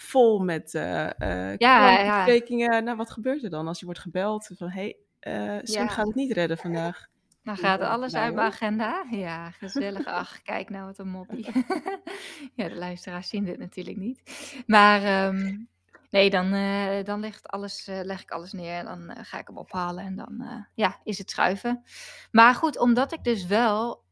[0.00, 1.06] vol met eh
[1.50, 2.84] eh Ja, klantbesprekingen.
[2.84, 5.88] Nou, wat gebeurt er dan als je wordt gebeld van, hé, hey, eh Sim Ja.
[5.88, 7.06] gaat het niet redden vandaag?
[7.42, 9.06] Dan Hoe gaat alles uit mijn agenda.
[9.10, 10.04] Ja, gezellig.
[10.06, 11.46] Ach, kijk nou wat een moppie.
[12.54, 14.22] ja, de luisteraars zien dit natuurlijk niet.
[14.66, 15.56] Maar ehm,
[16.10, 18.74] nee, dan, eh, dan alles, eh, leg ik alles neer.
[18.74, 21.82] En dan eh, ga ik hem ophalen en dan ja, is het schuiven.
[22.30, 24.04] Maar goed, omdat ik dus wel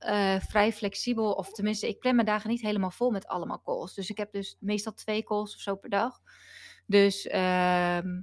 [0.49, 3.95] vrij flexibel, of tenminste, ik plan mijn dagen niet helemaal vol met allemaal calls.
[3.95, 6.21] Dus ik heb dus meestal twee calls of zo per dag.
[6.87, 8.21] Dus ehm,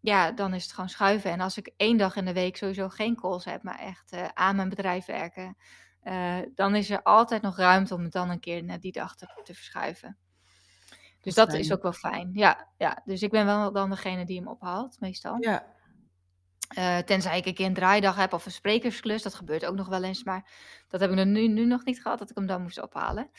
[0.00, 1.30] ja, dan is het gewoon schuiven.
[1.30, 4.56] En als ik één dag in de week sowieso geen calls heb, maar echt aan
[4.56, 5.56] mijn bedrijf werken,
[6.54, 9.54] dan is er altijd nog ruimte om het dan een keer naar die dag te
[9.54, 10.18] verschuiven.
[11.20, 12.30] Dus Dat dat is ook wel fijn.
[12.32, 15.36] Ja, ja, dus ik ben wel dan degene die hem ophaalt, meestal.
[15.40, 15.76] Ja,
[16.76, 19.22] Uh, tenzij ik een keer een draaidag heb of een sprekersklus.
[19.22, 20.24] Dat gebeurt ook nog wel eens.
[20.24, 20.50] Maar
[20.88, 23.30] dat heb ik nu, nu nog niet gehad, dat ik hem dan moest ophalen.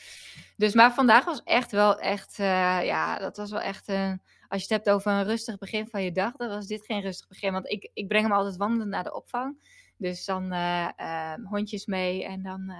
[0.56, 2.38] Dus, maar vandaag was echt wel echt...
[2.38, 2.46] Uh,
[2.84, 3.88] ja, dat was wel echt...
[3.88, 4.12] Uh,
[4.48, 6.36] als je het hebt over een rustig begin van je dag...
[6.36, 7.52] dan was dit geen rustig begin.
[7.52, 9.62] Want ik, ik breng hem altijd wandelen naar de opvang.
[9.96, 12.24] Dus dan ehm, hondjes mee.
[12.24, 12.70] En dan...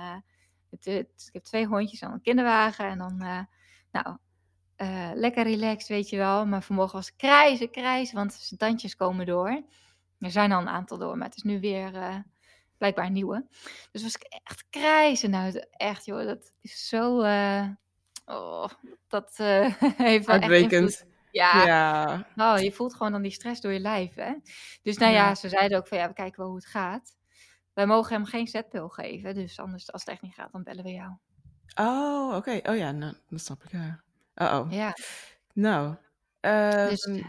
[0.70, 2.84] Het, het, ik heb twee hondjes aan een kinderwagen.
[2.84, 3.16] En dan...
[3.90, 4.16] nou,
[5.14, 6.46] lekker relaxed, weet je wel.
[6.46, 9.62] Maar vanmorgen was krijzen, krijzen, want zijn tandjes komen door.
[10.18, 12.16] Er zijn al een aantal door, maar het is nu weer uh,
[12.78, 13.46] blijkbaar een nieuwe.
[13.92, 15.68] Dus was ik echt krijzen uit.
[15.70, 17.22] Echt joh, dat is zo...
[17.22, 17.68] Uh,
[18.24, 18.68] oh,
[19.08, 19.36] dat
[19.96, 22.26] heeft wel echt Ja, ja.
[22.36, 24.14] Oh, je voelt gewoon dan die stress door je lijf.
[24.14, 24.34] Hè?
[24.82, 27.16] Dus nou ja, ja ze zeiden ook van ja, we kijken wel hoe het gaat.
[27.72, 29.34] Wij mogen hem geen zetpil geven.
[29.34, 31.12] Dus anders, als het echt niet gaat, dan bellen we jou.
[31.74, 32.60] Oh, oké.
[32.62, 33.70] Oh ja, nou, dat snap ik.
[33.70, 34.02] Ja.
[34.42, 34.72] Uh oh.
[34.72, 34.94] Ja.
[35.52, 35.96] Nou.
[36.40, 37.22] Dus, um,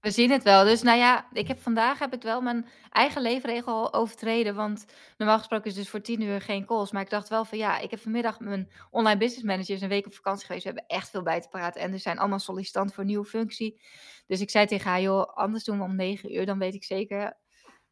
[0.00, 0.64] we zien het wel.
[0.64, 4.54] Dus nou ja, ik heb vandaag heb ik wel mijn eigen leefregel overtreden.
[4.54, 4.84] Want
[5.16, 6.92] normaal gesproken is dus voor tien uur geen calls.
[6.92, 10.06] Maar ik dacht wel van ja, ik heb vanmiddag mijn online business managers een week
[10.06, 10.64] op vakantie geweest.
[10.64, 11.80] We hebben echt veel bij te praten.
[11.80, 13.80] En er zijn allemaal sollicitanten voor een nieuwe functie.
[14.26, 16.46] Dus ik zei tegen haar, joh, anders doen we om negen uur.
[16.46, 17.36] Dan weet ik zeker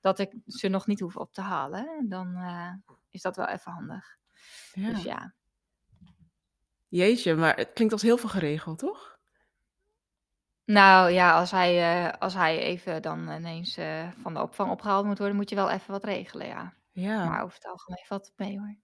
[0.01, 2.07] dat ik ze nog niet hoef op te halen.
[2.09, 2.73] Dan uh,
[3.11, 4.17] is dat wel even handig.
[4.73, 4.91] Ja.
[4.91, 5.35] Dus ja.
[6.93, 9.19] Jeetje, maar het klinkt als heel veel geregeld, toch?
[10.65, 15.05] Nou ja, als hij, uh, als hij even dan ineens uh, van de opvang opgehaald
[15.05, 16.75] moet worden, moet je wel even wat regelen, ja.
[16.93, 17.25] Ja.
[17.29, 18.77] Maar over het algemeen valt het mee hoor.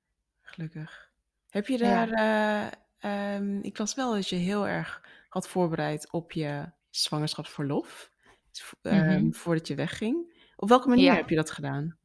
[0.43, 1.11] Gelukkig.
[1.49, 2.71] Heb je daar, ja.
[3.01, 8.11] uh, um, ik was wel dat je heel erg had voorbereid op je zwangerschapsverlof,
[8.83, 9.35] mm -hmm.
[9.35, 10.43] voordat je wegging.
[10.57, 11.15] Op welke manier ja.
[11.15, 11.99] heb je dat gedaan?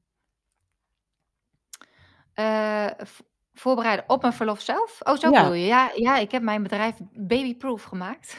[3.53, 4.99] Voorbereiden op mijn verlof zelf?
[5.03, 5.41] Oh, zo ja.
[5.41, 5.65] bedoel je?
[5.65, 8.37] Ja, ja, ik heb mijn bedrijf babyproof gemaakt.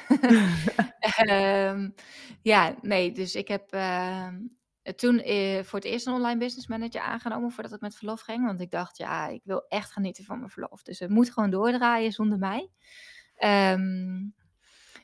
[1.30, 1.94] um,
[2.42, 4.28] ja, nee, dus ik heb uh,
[4.96, 8.46] toen uh, voor het eerst een online business manager aangenomen voordat ik met verlof ging.
[8.46, 10.82] Want ik dacht, ja, ik wil echt genieten van mijn verlof.
[10.82, 12.70] Dus het moet gewoon doordraaien zonder mij.
[13.38, 14.34] Um,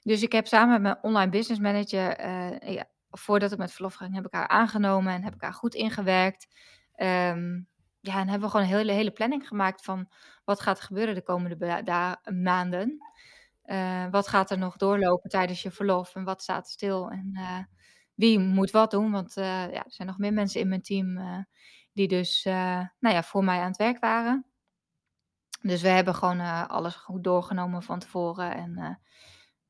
[0.03, 3.95] dus ik heb samen met mijn online business manager, uh, ja, voordat ik met verlof
[3.95, 6.49] ging, heb ik haar aangenomen en heb ik haar goed ingewerkt.
[6.97, 7.69] Um,
[8.01, 10.09] ja, en hebben we gewoon een hele, hele planning gemaakt van
[10.45, 12.99] wat gaat er gebeuren de komende maanden.
[13.65, 17.59] Uh, wat gaat er nog doorlopen tijdens je verlof en wat staat stil en uh,
[18.15, 19.11] wie moet wat doen.
[19.11, 21.19] Want uh, ja, er zijn nog meer mensen in mijn team
[21.93, 24.47] die dus nou ja, voor mij aan het werk waren.
[25.63, 28.55] Dus we hebben gewoon alles goed doorgenomen van tevoren.
[28.55, 29.01] En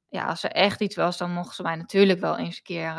[0.09, 2.95] ja, als er echt iets was, dan mochten ze mij natuurlijk wel eens een keer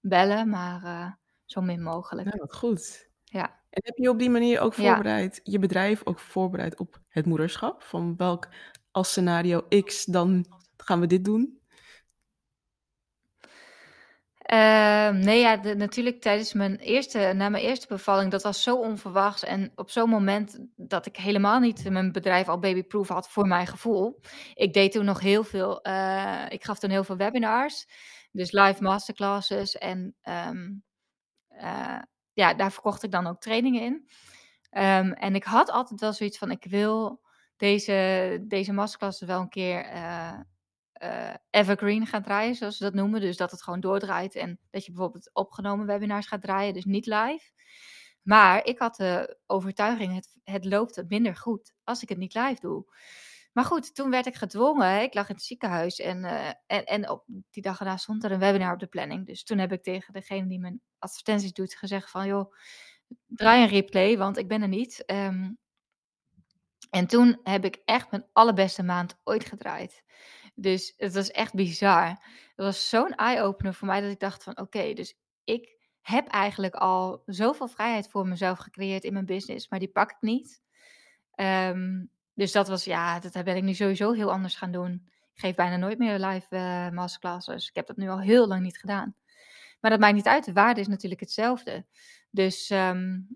[0.00, 2.32] bellen, maar zo min mogelijk.
[2.32, 3.09] Ja, wat goed.
[3.30, 3.58] Ja.
[3.70, 5.52] En heb je op die manier ook voorbereid, ja.
[5.52, 7.82] je bedrijf ook voorbereid op het moederschap?
[7.82, 8.48] Van welk
[8.90, 11.58] als scenario X, dan gaan we dit doen?
[14.52, 18.76] Uh, nee, ja, de, natuurlijk tijdens mijn eerste, na mijn eerste bevalling, dat was zo
[18.76, 19.44] onverwachts.
[19.44, 23.66] En op zo'n moment dat ik helemaal niet mijn bedrijf al babyproof had voor mijn
[23.66, 24.20] gevoel.
[24.54, 27.86] Ik deed toen nog heel veel, uh, ik gaf toen heel veel webinars.
[28.32, 30.84] Dus live masterclasses en um,
[31.50, 31.98] uh,
[32.32, 34.08] ja, daar verkocht ik dan ook trainingen in.
[34.72, 37.20] Um, en ik had altijd wel zoiets van, ik wil
[37.56, 40.38] deze, deze masterclass wel een keer uh,
[41.02, 43.20] uh, evergreen gaan draaien, zoals ze dat noemen.
[43.20, 47.06] Dus dat het gewoon doordraait en dat je bijvoorbeeld opgenomen webinars gaat draaien, dus niet
[47.06, 47.50] live.
[48.22, 52.60] Maar ik had de overtuiging, het, het loopt minder goed als ik het niet live
[52.60, 52.84] doe.
[53.52, 55.02] Maar goed, toen werd ik gedwongen.
[55.02, 58.32] Ik lag in het ziekenhuis en, uh, en, en op die dag daarna stond er
[58.32, 59.26] een webinar op de planning.
[59.26, 62.26] Dus toen heb ik tegen degene die mijn advertenties doet gezegd van...
[62.26, 62.54] joh,
[63.26, 65.02] draai een replay, want ik ben er niet.
[65.06, 65.58] Um,
[66.90, 70.02] en toen heb ik echt mijn allerbeste maand ooit gedraaid.
[70.54, 72.08] Dus het was echt bizar.
[72.08, 74.58] Het was zo'n eye-opener voor mij dat ik dacht van...
[74.58, 79.68] oké, dus ik heb eigenlijk al zoveel vrijheid voor mezelf gecreëerd in mijn business...
[79.68, 80.62] maar die pak ik niet.
[81.34, 85.02] Um, dus dat was, ja, dat ben ik nu sowieso heel anders gaan doen.
[85.34, 87.68] Ik geef bijna nooit meer live uh, masterclasses.
[87.68, 89.14] Ik heb dat nu al heel lang niet gedaan.
[89.80, 90.44] Maar dat maakt niet uit.
[90.44, 91.86] De waarde is natuurlijk hetzelfde.
[92.30, 93.28] Dus um,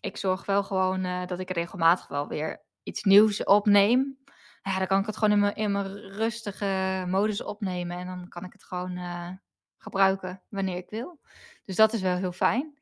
[0.00, 4.18] ik zorg wel gewoon uh, dat ik regelmatig wel weer iets nieuws opneem.
[4.62, 7.98] Ja, dan kan ik het gewoon in mijn, in mijn rustige modus opnemen.
[7.98, 9.30] En dan kan ik het gewoon uh,
[9.78, 11.20] gebruiken wanneer ik wil.
[11.64, 12.73] Dus dat is wel heel fijn.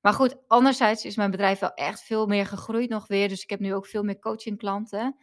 [0.00, 3.28] Maar goed, anderzijds is mijn bedrijf wel echt veel meer gegroeid nog weer.
[3.28, 5.16] Dus ik heb nu ook veel meer coachingklanten.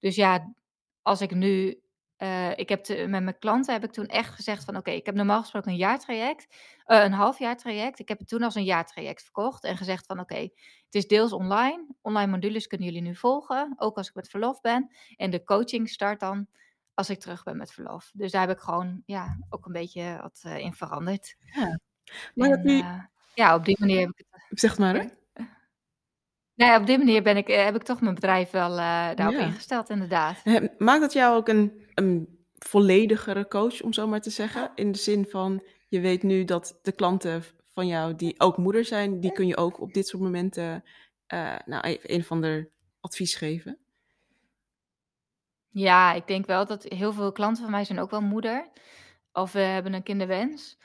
[0.00, 0.54] Dus ja,
[1.02, 1.78] als ik nu.
[2.18, 4.94] Uh, ik heb te, met mijn klanten heb ik toen echt gezegd van oké, okay,
[5.00, 7.98] ik heb normaal gesproken een jaartraject, uh, een halfjaartraject.
[7.98, 10.52] Ik heb het toen als een jaartraject verkocht en gezegd van oké, okay,
[10.84, 11.86] het is deels online.
[12.02, 14.94] Online modules kunnen jullie nu volgen, ook als ik met verlof ben.
[15.16, 16.46] En de coaching start dan
[16.94, 18.10] als ik terug ben met verlof.
[18.14, 21.36] Dus daar heb ik gewoon ja, ook een beetje wat uh, in veranderd.
[21.40, 21.78] Ja.
[22.34, 22.82] Maar en, dat nu,
[23.34, 24.60] ja, op die manier heb ik het.
[24.60, 25.06] Zeg het maar, hè?
[26.54, 29.34] Nee, op die manier ben ik, eh, heb ik toch mijn bedrijf wel eh, daarop
[29.34, 29.46] Ja.
[29.46, 30.44] ingesteld, inderdaad.
[30.78, 34.70] Maakt dat jou ook een, een volledigere coach, om zo maar te zeggen?
[34.74, 37.42] In de zin van, je weet nu dat de klanten
[37.72, 40.84] van jou, die ook moeder zijn, die kun je ook op dit soort momenten
[41.26, 42.70] eh, nou, even een of ander
[43.00, 43.78] advies geven.
[45.68, 48.68] Ja, ik denk wel dat heel veel klanten van mij zijn ook wel moeder.
[49.32, 50.78] Of we hebben een kinderwens.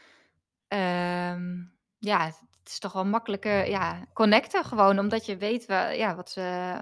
[0.68, 1.64] Ehm,
[2.00, 5.00] ja, het is toch wel makkelijker, ja, connecten gewoon.
[5.00, 6.76] Omdat je weet wa- ja, wat, ze,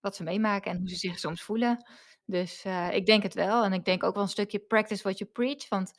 [0.00, 1.84] wat ze meemaken en hoe ze zich soms voelen.
[2.24, 3.64] Dus eh, ik denk het wel.
[3.64, 5.68] En ik denk ook wel een stukje practice what you preach.
[5.68, 5.92] Want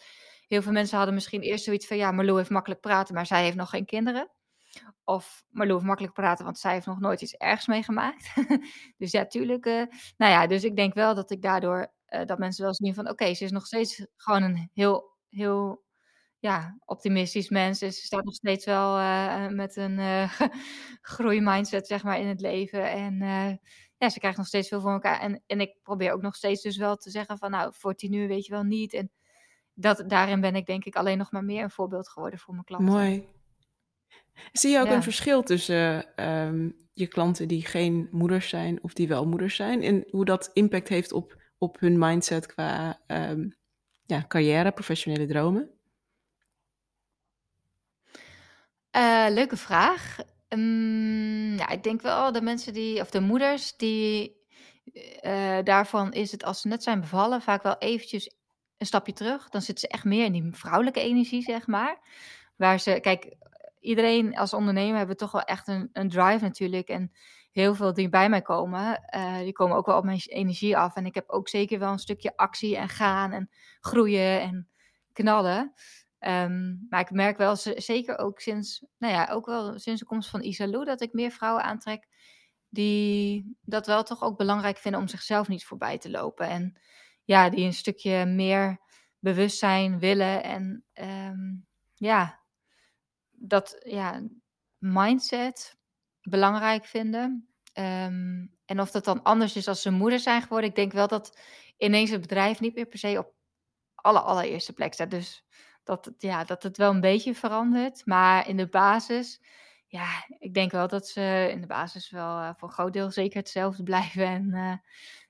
[0.47, 1.97] heel veel mensen hadden misschien eerst zoiets van...
[1.97, 4.31] Ja, Marlou heeft makkelijk praten, maar zij heeft nog geen kinderen.
[5.03, 8.33] Of Marlou heeft makkelijk praten, want zij heeft nog nooit iets ergs meegemaakt.
[8.97, 9.65] dus ja, tuurlijk.
[9.65, 9.83] eh,
[10.17, 11.93] nou ja, dus ik denk wel dat ik daardoor...
[12.05, 13.09] eh, dat mensen wel zien van...
[13.09, 15.83] Oké, ze is nog steeds gewoon een heel, heel
[16.39, 17.79] ja, optimistisch mens.
[17.79, 20.39] Dus ze staat nog steeds wel eh, met een eh
[21.01, 22.91] groeimindset, zeg maar, in het leven.
[22.91, 23.55] En eh,
[23.97, 25.19] ja, ze krijgt nog steeds veel voor elkaar.
[25.19, 27.51] En, en ik probeer ook nog steeds dus wel te zeggen van...
[27.51, 28.93] Nou, voor tien uur weet je wel niet.
[28.93, 29.11] En
[29.73, 32.65] dat, daarin ben ik denk ik alleen nog maar meer een voorbeeld geworden voor mijn
[32.65, 32.93] klanten.
[32.93, 33.27] Mooi.
[34.51, 34.95] Zie je ook Ja.
[34.95, 39.81] een verschil tussen ehm, je klanten die geen moeders zijn of die wel moeders zijn?
[39.81, 43.49] En hoe dat impact heeft op, op hun mindset qua ehm,
[44.03, 45.76] ja, carrière, professionele dromen?
[48.97, 50.17] Eh, leuke vraag.
[50.47, 54.35] Ehm, ja, ik denk wel de mensen die, of de moeders die,
[55.21, 58.31] eh, daarvan is het als ze net zijn bevallen vaak wel eventjes
[58.77, 59.49] een stapje terug.
[59.49, 61.99] Dan zitten ze echt meer in die vrouwelijke energie, zeg maar.
[62.55, 63.35] Waar ze, kijk,
[63.79, 66.87] iedereen als ondernemer hebben toch wel echt een, een drive natuurlijk.
[66.87, 67.11] En
[67.51, 70.95] heel veel die bij mij komen, eh, die komen ook wel op mijn energie af.
[70.95, 74.69] En ik heb ook zeker wel een stukje actie en gaan en groeien en
[75.13, 75.73] knallen.
[76.19, 80.29] Ehm, maar ik merk wel, zeker ook sinds, nou ja, ook wel sinds de komst
[80.29, 82.07] van Isalou, dat ik meer vrouwen aantrek
[82.69, 86.47] die dat wel toch ook belangrijk vinden om zichzelf niet voorbij te lopen.
[86.47, 86.79] En
[87.23, 88.79] ja, die een stukje meer
[89.19, 91.55] bewustzijn willen en ehm,
[91.95, 92.39] ja,
[93.31, 94.21] dat ja,
[94.77, 95.77] mindset
[96.21, 97.49] belangrijk vinden.
[97.73, 100.69] Ehm, en of dat dan anders is als ze moeder zijn geworden.
[100.69, 101.39] Ik denk wel dat
[101.77, 103.33] ineens het bedrijf niet meer per se op
[103.95, 105.11] alle allereerste plek staat.
[105.11, 105.45] Dus
[105.87, 108.05] dat, het- ja, dat het wel een beetje verandert.
[108.05, 109.41] Maar in de basis,
[109.87, 110.05] ja,
[110.39, 113.37] ik denk wel dat ze in de basis wel eh, voor een groot deel zeker
[113.39, 114.25] hetzelfde blijven.
[114.25, 114.73] En eh,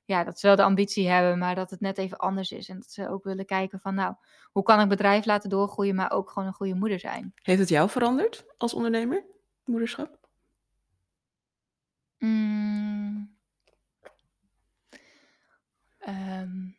[0.06, 2.70] ja, dat ze wel de ambitie hebben, maar dat het net even anders is.
[2.70, 4.16] En dat ze ook willen kijken van, nou,
[4.52, 7.34] hoe kan ik bedrijf laten doorgroeien, maar ook gewoon een goede moeder zijn.
[7.42, 9.26] Heeft het jou veranderd als ondernemer,
[9.66, 10.20] moederschap?
[12.20, 13.36] Mm.
[16.00, 16.70] Ehm,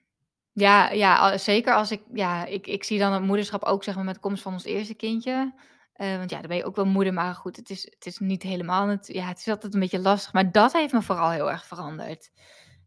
[0.59, 4.05] ja, ja, zeker als ik, ja, ik, ik zie dan het moederschap ook zeg maar
[4.05, 5.55] met de komst van ons eerste kindje.
[5.93, 8.19] Eh, want ja, dan ben je ook wel moeder, maar goed, het is, het is
[8.19, 10.33] niet helemaal, het, ja, het is altijd een beetje lastig.
[10.33, 12.31] Maar dat heeft me vooral heel erg veranderd.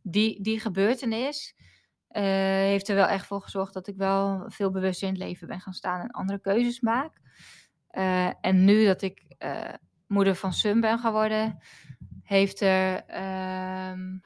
[0.02, 1.56] Die, die gebeurtenis
[2.08, 5.48] eh, heeft er wel echt voor gezorgd dat ik wel veel bewuster in het leven
[5.48, 7.20] ben gaan staan en andere keuzes maak.
[7.88, 9.24] Eh, en nu dat ik
[10.08, 11.60] moeder van Sun ben geworden,
[12.24, 13.04] heeft er.
[13.06, 14.18] ehm,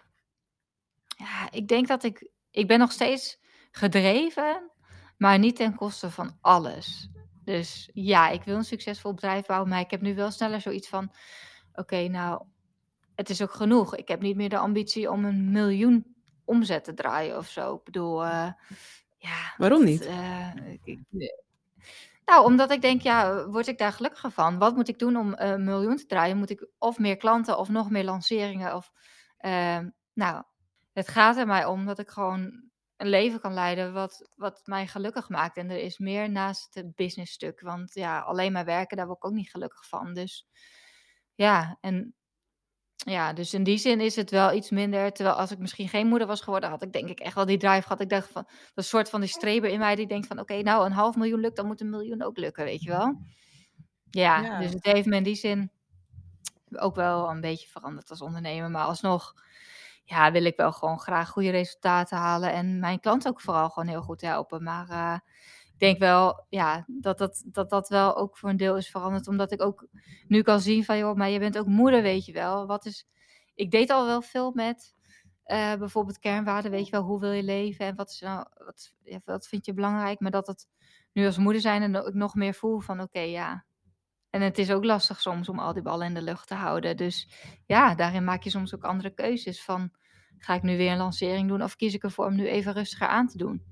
[1.18, 2.30] ja, ik denk dat ik.
[2.56, 3.38] Ik ben nog steeds
[3.72, 4.72] gedreven,
[5.18, 7.10] maar niet ten koste van alles.
[7.44, 10.88] Dus ja, ik wil een succesvol bedrijf bouwen, maar ik heb nu wel sneller zoiets
[10.90, 11.12] van:
[11.74, 12.44] oké, nou,
[13.16, 13.96] het is ook genoeg.
[13.96, 16.16] Ik heb niet meer de ambitie om een miljoen
[16.46, 17.76] omzet te draaien of zo.
[17.76, 18.52] Ik bedoel, eh,
[19.18, 19.54] ja.
[19.58, 20.06] Waarom dat, niet?
[20.06, 20.52] eh,
[20.84, 21.34] ik- ik-
[22.26, 24.58] nou, omdat ik denk, ja, word ik daar gelukkiger van?
[24.58, 26.38] Wat moet ik doen om een miljoen te draaien?
[26.38, 28.76] Moet ik of meer klanten of nog meer lanceringen?
[28.76, 28.92] Of,
[29.38, 30.44] ehm, nou,
[30.96, 32.64] het gaat er mij om dat ik gewoon
[32.98, 35.58] een leven kan leiden wat, wat mij gelukkig maakt.
[35.58, 37.62] En er is meer naast het business stuk.
[37.62, 40.14] Want ja, alleen maar werken, daar word ik ook niet gelukkig van.
[40.14, 40.48] Dus
[41.36, 42.16] ja, en
[42.96, 45.12] ja, dus in die zin is het wel iets minder.
[45.12, 47.58] Terwijl als ik misschien geen moeder was geworden, had ik denk ik echt wel die
[47.58, 48.02] drive gehad.
[48.02, 50.86] Ik dacht van, dat soort van die streber in mij die denkt van, oké, nou
[50.86, 53.22] een half miljoen lukt, dan moet een miljoen ook lukken, weet je wel.
[54.10, 54.60] Ja, Ja.
[54.60, 55.72] dus het heeft me in die zin
[56.70, 58.70] ook wel een beetje veranderd als ondernemer.
[58.72, 59.34] Maar alsnog,
[60.06, 62.52] ja, wil ik wel gewoon graag goede resultaten halen.
[62.52, 64.64] En mijn klant ook vooral gewoon heel goed helpen.
[64.64, 65.20] Maar eh,
[65.74, 69.28] ik denk wel, ja, dat dat, dat dat wel ook voor een deel is veranderd.
[69.28, 69.88] Omdat ik ook
[70.28, 72.66] nu kan zien van, joh, maar je bent ook moeder, weet je wel.
[72.68, 73.08] Wat is,
[73.56, 74.94] ik deed al wel veel met
[75.44, 78.94] eh, bijvoorbeeld kernwaarden, weet je wel, hoe wil je leven en wat, is nou, wat,
[79.26, 80.20] wat vind je belangrijk.
[80.20, 80.68] Maar dat het
[81.14, 83.66] nu als moeder zijn en ik nog meer voel van, oké, ja.
[84.36, 86.98] En het is ook lastig soms om al die ballen in de lucht te houden.
[86.98, 87.28] Dus
[87.66, 89.92] ja, daarin maak je soms ook andere keuzes van,
[90.38, 93.08] ga ik nu weer een lancering doen of kies ik ervoor om nu even rustiger
[93.08, 93.64] aan te doen?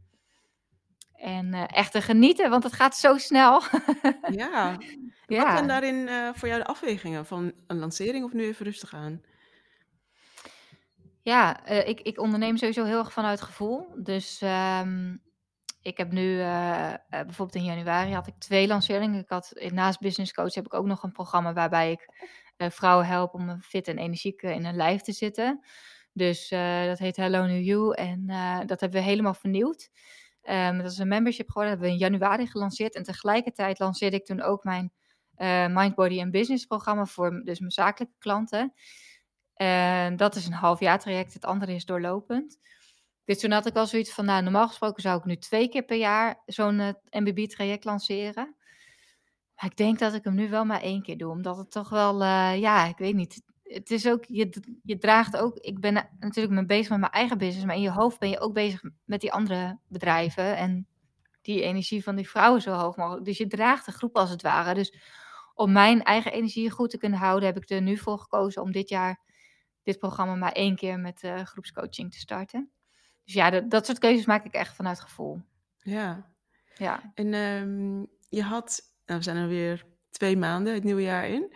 [1.14, 3.62] En uh, echt te genieten, want het gaat zo snel.
[4.42, 4.78] ja.
[5.28, 5.44] ja.
[5.44, 8.94] Wat zijn daarin uh, voor jou de afwegingen van een lancering of nu even rustig
[8.94, 9.22] aan?
[11.22, 13.88] Ja, uh, ik, ik onderneem sowieso heel erg vanuit gevoel.
[13.96, 15.22] Dus um,
[15.84, 16.38] ik heb nu
[17.10, 19.20] bijvoorbeeld in januari had ik twee lanceringen.
[19.20, 22.32] Ik had naast business coach heb ik ook nog een programma waarbij ik
[22.72, 25.66] vrouwen help om fit en energiek in hun lijf te zitten.
[26.14, 26.50] Dus
[26.88, 28.26] dat heet Hello New You en
[28.66, 29.90] dat hebben we helemaal vernieuwd.
[30.50, 32.96] Um, dat is een membership geworden, dat hebben we in januari gelanceerd.
[32.96, 34.92] En tegelijkertijd lanceerde ik toen ook mijn
[35.74, 38.74] Mind, Body en Business programma voor dus mijn zakelijke klanten.
[39.54, 42.58] En dat is een half jaar traject, het andere is doorlopend.
[43.26, 45.84] Dus toen had ik wel zoiets van, nou, normaal gesproken zou ik nu twee keer
[45.84, 48.56] per jaar zo'n eh, MBB-traject lanceren.
[49.56, 51.90] Maar ik denk dat ik hem nu wel maar één keer doe, omdat het toch
[51.90, 53.42] wel, uh, ja, ik weet niet
[53.74, 54.50] het is ook, je,
[54.84, 57.92] je draagt ook, ik ben natuurlijk mee bezig met mijn eigen business, maar in je
[57.92, 60.88] hoofd ben je ook bezig met die andere bedrijven en
[61.42, 63.26] die energie van die vrouwen zo hoog mogelijk.
[63.26, 64.74] Dus je draagt de groep als het ware.
[64.74, 64.94] Dus
[65.54, 68.72] om mijn eigen energie goed te kunnen houden, heb ik er nu voor gekozen om
[68.72, 69.20] dit jaar
[69.84, 72.72] dit programma maar één keer met uh, groepscoaching te starten.
[73.24, 75.42] Dus ja, dat, dat soort keuzes maak ik echt vanuit gevoel.
[75.78, 76.32] Ja.
[76.76, 77.12] Ja.
[77.14, 81.54] En um, je had, nou, we zijn er weer twee maanden het nieuwe jaar in.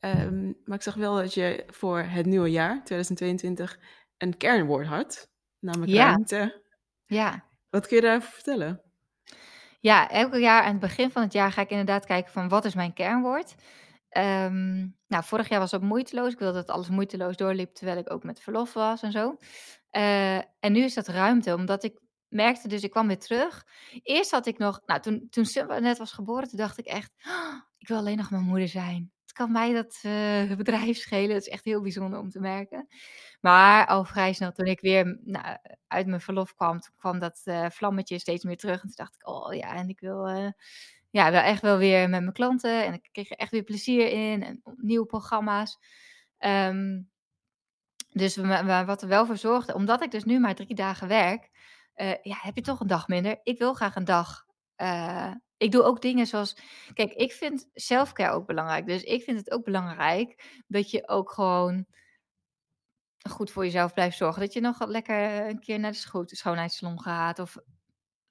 [0.00, 3.78] Ehm, maar ik zag wel dat je voor het nieuwe jaar, 2022,
[4.18, 5.28] een kernwoord had.
[5.58, 6.04] Namelijk ja.
[6.06, 6.62] ruimte.
[7.06, 7.44] Ja.
[7.70, 8.82] Wat kun je daarover vertellen?
[9.80, 12.64] Ja, elke jaar aan het begin van het jaar ga ik inderdaad kijken van wat
[12.64, 13.54] is mijn kernwoord.
[14.16, 16.32] Um, nou, vorig jaar was dat moeiteloos.
[16.32, 19.36] Ik wilde dat alles moeiteloos doorliep terwijl ik ook met verlof was en zo.
[19.96, 23.66] Uh, en nu is dat ruimte, omdat ik merkte dus, ik kwam weer terug.
[24.02, 27.54] Eerst had ik nog, nou toen, toen net was geboren, toen dacht ik echt, oh,
[27.78, 31.28] ik wil alleen nog mijn moeder zijn kan mij dat uh, bedrijf schelen.
[31.28, 32.86] Dat is echt heel bijzonder om te merken.
[33.40, 37.40] Maar al vrij snel, toen ik weer nou, uit mijn verlof kwam, toen kwam dat
[37.44, 38.82] uh, vlammetje steeds meer terug.
[38.82, 40.52] En toen dacht ik, oh ja, en ik wil,
[41.10, 42.84] ja, wel echt wel weer met mijn klanten.
[42.84, 44.42] En ik kreeg er echt weer plezier in.
[44.42, 45.78] En nieuwe programma's.
[46.38, 47.10] Um,
[48.14, 48.36] dus
[48.86, 51.50] wat er wel voor zorgde, omdat ik dus nu maar drie dagen werk,
[52.22, 53.40] ja, heb je toch een dag minder.
[53.42, 54.44] Ik wil graag een dag
[55.56, 56.56] ik doe ook dingen zoals.
[56.94, 58.86] Kijk, ik vind selfcare ook belangrijk.
[58.86, 61.86] Dus ik vind het ook belangrijk dat je ook gewoon
[63.28, 64.40] goed voor jezelf blijft zorgen.
[64.40, 67.38] Dat je nog lekker een keer naar de schoonheidssalon gaat.
[67.38, 67.56] Of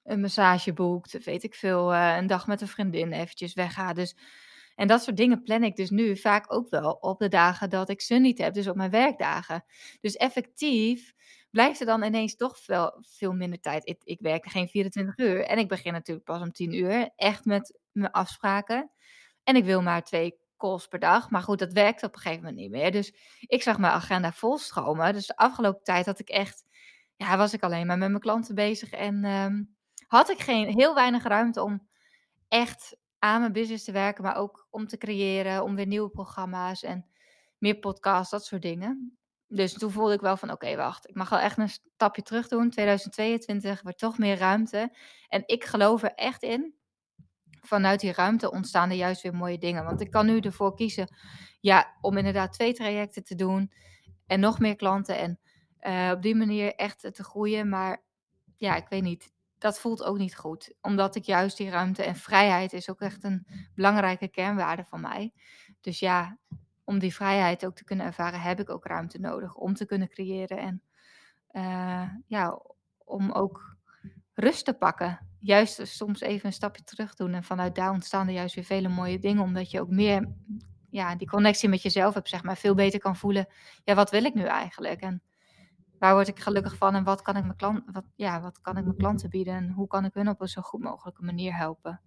[0.02, 1.24] een massage boekt.
[1.24, 1.92] Weet ik veel.
[1.92, 3.96] Uh, een dag met een vriendin eventjes weggaat.
[3.96, 4.16] Dus,
[4.74, 7.88] en dat soort dingen plan ik dus nu vaak ook wel op de dagen dat
[7.88, 8.54] ik ze niet heb.
[8.54, 9.64] Dus op mijn werkdagen.
[10.00, 11.12] Dus effectief
[11.50, 13.88] blijft er dan ineens toch wel veel minder tijd.
[13.88, 17.44] Ik, ik werk geen 24 uur en ik begin natuurlijk pas om 10 uur, echt
[17.44, 18.90] met mijn afspraken.
[19.44, 21.30] En ik wil maar twee calls per dag.
[21.30, 22.92] Maar goed, dat werkt op een gegeven moment niet meer.
[22.92, 25.12] Dus ik zag mijn agenda volstromen.
[25.12, 26.64] Dus de afgelopen tijd had ik echt,
[27.16, 28.90] ja, was ik alleen maar met mijn klanten bezig.
[28.90, 31.88] En um, had ik geen, heel weinig ruimte om
[32.48, 34.24] echt aan mijn business te werken.
[34.24, 37.06] Maar ook om te creëren, om weer nieuwe programma's en
[37.58, 39.18] meer podcasts, dat soort dingen.
[39.46, 42.48] Dus toen voelde ik wel van oké, wacht, ik mag wel echt een stapje terug
[42.48, 42.70] doen.
[42.70, 44.96] 2022 wordt toch meer ruimte.
[45.28, 46.74] En ik geloof er echt in.
[47.60, 49.84] Vanuit die ruimte ontstaan er juist weer mooie dingen.
[49.84, 51.16] Want ik kan nu ervoor kiezen
[51.60, 53.72] ja, om inderdaad twee trajecten te doen.
[54.26, 55.18] En nog meer klanten.
[55.18, 55.38] En
[55.80, 57.68] uh, op die manier echt te groeien.
[57.68, 58.04] Maar
[58.56, 59.33] ja, ik weet niet.
[59.64, 60.74] Dat voelt ook niet goed.
[60.80, 65.32] Omdat ik juist die ruimte en vrijheid is ook echt een belangrijke kernwaarde van mij.
[65.80, 66.38] Dus ja,
[66.84, 70.08] om die vrijheid ook te kunnen ervaren, heb ik ook ruimte nodig om te kunnen
[70.08, 70.58] creëren.
[70.58, 70.82] En
[71.52, 72.60] uh, ja,
[73.04, 73.76] om ook
[74.34, 75.26] rust te pakken.
[75.38, 77.34] Juist soms even een stapje terug doen.
[77.34, 79.42] En vanuit daar ontstaan er juist weer vele mooie dingen.
[79.42, 80.32] Omdat je ook meer
[80.90, 82.56] ja, die connectie met jezelf hebt, zeg maar.
[82.56, 83.46] Veel beter kan voelen.
[83.84, 85.00] Ja, wat wil ik nu eigenlijk?
[85.00, 85.22] En
[86.04, 86.94] waar word ik gelukkig van?
[86.94, 89.54] En wat kan ik mijn, klant, wat, ja, wat kan ik mijn klanten bieden?
[89.54, 92.00] En hoe kan ik hun op een zo goed mogelijke manier helpen?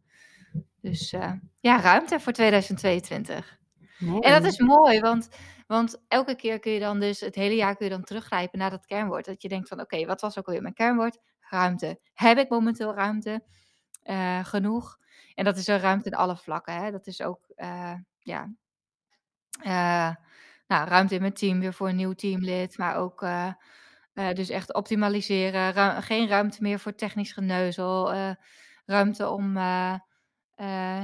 [0.82, 3.60] Dus uh, ja, ruimte voor 2022.
[4.00, 5.30] En dat is mooi, want,
[5.68, 8.70] want elke keer kun je dan dus, het hele jaar kun je dan teruggrijpen naar
[8.70, 9.26] dat kernwoord.
[9.26, 11.20] Dat je denkt van, oké, wat was ook alweer mijn kernwoord?
[11.40, 12.00] Ruimte.
[12.14, 13.44] Heb ik momenteel ruimte?
[14.04, 14.98] Uh, genoeg?
[15.36, 16.74] En dat is een ruimte in alle vlakken.
[16.74, 16.92] Hè?
[16.92, 18.54] Dat is ook, uh, ja,
[19.64, 20.16] uh,
[20.68, 23.22] nou, ruimte in mijn team weer voor een nieuw teamlid, maar ook
[24.34, 26.04] dus echt optimaliseren.
[26.04, 28.12] Geen ruimte meer voor technisch geneuzel.
[28.86, 29.96] ruimte om uh,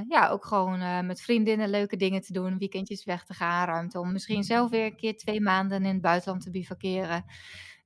[0.09, 4.11] ja, ook gewoon met vriendinnen leuke dingen te doen, weekendjes weg te gaan, ruimte om
[4.11, 7.25] misschien zelf weer een keer twee maanden in het buitenland te bivakeren.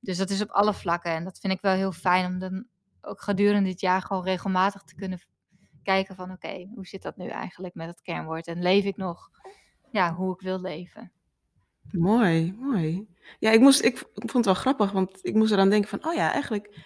[0.00, 2.66] Dus dat is op alle vlakken en dat vind ik wel heel fijn om dan
[3.00, 5.18] ook gedurende dit jaar gewoon regelmatig te kunnen
[5.82, 9.30] kijken van oké, hoe zit dat nu eigenlijk met het kernwoord en leef ik nog
[9.90, 11.12] ja, hoe ik wil leven.
[11.92, 13.06] Mooi, mooi.
[13.38, 16.14] Ja, ik, moest, ik, vond het wel grappig, want ik moest eraan denken van, oh
[16.14, 16.76] ja, eigenlijk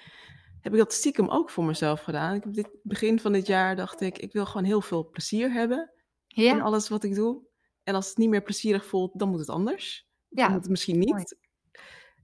[0.60, 2.34] heb ik dat stiekem ook voor mezelf gedaan.
[2.34, 5.52] Ik heb dit begin van dit jaar dacht ik, ik wil gewoon heel veel plezier
[5.52, 5.92] hebben
[6.28, 7.42] in alles wat ik doe.
[7.82, 10.08] En als het niet meer plezierig voelt, dan moet het anders.
[10.28, 11.36] Dan ja, moet het misschien niet.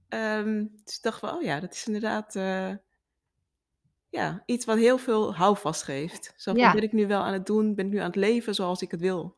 [0.07, 2.73] Ehm, dus ik dacht van, oh ja, dat is inderdaad eh,
[4.09, 6.33] ja, iets wat heel veel houvast geeft.
[6.35, 7.75] Zo van, Ja, ben ik nu wel aan het doen?
[7.75, 9.37] Ben ik nu aan het leven zoals ik het wil?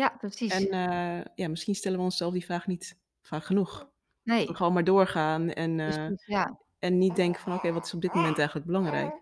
[0.00, 0.52] Ja, precies.
[0.52, 3.88] En eh, ja, misschien stellen we onszelf die vraag niet vaak genoeg.
[4.22, 6.58] Nee, We gewoon maar doorgaan en, eh, precies, ja.
[6.78, 9.14] en niet denken van, oké, wat is op dit moment eigenlijk belangrijk?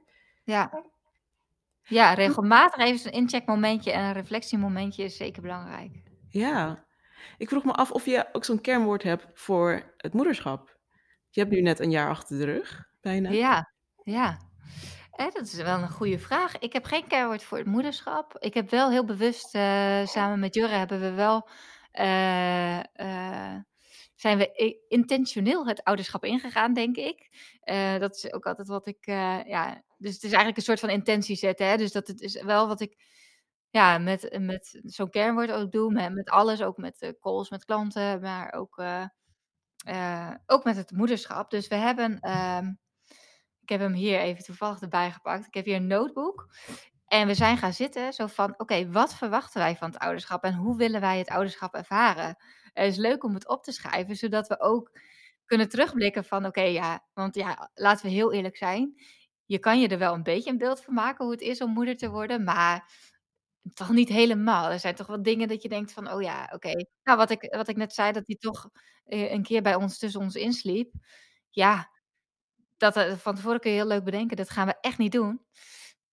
[0.44, 0.84] Ja.
[1.82, 6.02] Ja, regelmatig even een incheckmomentje en een reflectiemomentje is zeker belangrijk.
[6.28, 6.84] Ja,
[7.38, 10.78] ik vroeg me af of je ook zo'n kernwoord hebt voor het moederschap.
[11.30, 13.30] Je hebt nu net een jaar achter de rug, bijna.
[13.30, 13.72] Ja,
[14.04, 14.38] ja.
[15.18, 16.58] Dat is wel een goede vraag.
[16.58, 18.36] Ik heb geen kernwoord voor het moederschap.
[18.38, 21.48] Ik heb wel heel bewust, eh, samen met Jurre hebben we wel,
[21.90, 23.60] eh, eh,
[24.14, 27.28] zijn we intentioneel het ouderschap ingegaan, denk ik.
[27.98, 29.06] Dat is ook altijd wat ik,
[29.46, 31.66] ja, dus het is eigenlijk een soort van intentie zetten.
[31.66, 31.76] Hè?
[31.76, 32.96] Dus dat het is wel wat ik,
[33.70, 38.20] ja, met, met zo'n kernwoord ook doe, met, met alles, ook met calls met klanten,
[38.20, 38.82] maar ook,
[40.46, 41.50] ook met het moederschap.
[41.50, 42.72] Dus we hebben, ehm,
[43.68, 45.46] ik heb hem hier even toevallig erbij gepakt.
[45.46, 46.48] Ik heb hier een notebook.
[47.06, 50.54] En we zijn gaan zitten zo van, oké, wat verwachten wij van het ouderschap en
[50.54, 52.36] hoe willen wij het ouderschap ervaren?
[52.72, 54.98] Het is leuk om het op te schrijven, zodat we ook
[55.44, 58.94] kunnen terugblikken van, oké, ja, want ja, laten we heel eerlijk zijn.
[59.44, 61.72] Je kan je er wel een beetje een beeld van maken hoe het is om
[61.72, 62.90] moeder te worden, maar
[63.74, 64.70] toch niet helemaal.
[64.70, 66.72] Er zijn toch wel dingen dat je denkt van, oh ja, oké.
[67.02, 68.70] Nou, wat ik, wat ik net zei, dat hij toch
[69.04, 70.92] eh, een keer bij ons tussen ons insliep.
[71.50, 71.96] Ja,
[72.78, 75.44] dat eh, van tevoren kun je heel leuk bedenken, dat gaan we echt niet doen.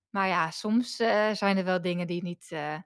[0.10, 2.78] Maar ja, soms eh, zijn er wel dingen die niet, eh,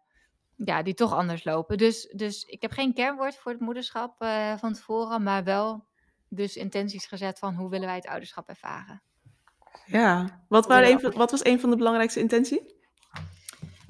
[0.55, 1.77] ja, die toch anders lopen.
[1.77, 5.87] Dus, dus ik heb geen kernwoord voor het moederschap eh, van tevoren, maar wel
[6.27, 9.01] dus intenties gezet van hoe willen wij het ouderschap ervaren.
[9.85, 12.77] Ja, wat, waren een van- wat was een van de belangrijkste intentie?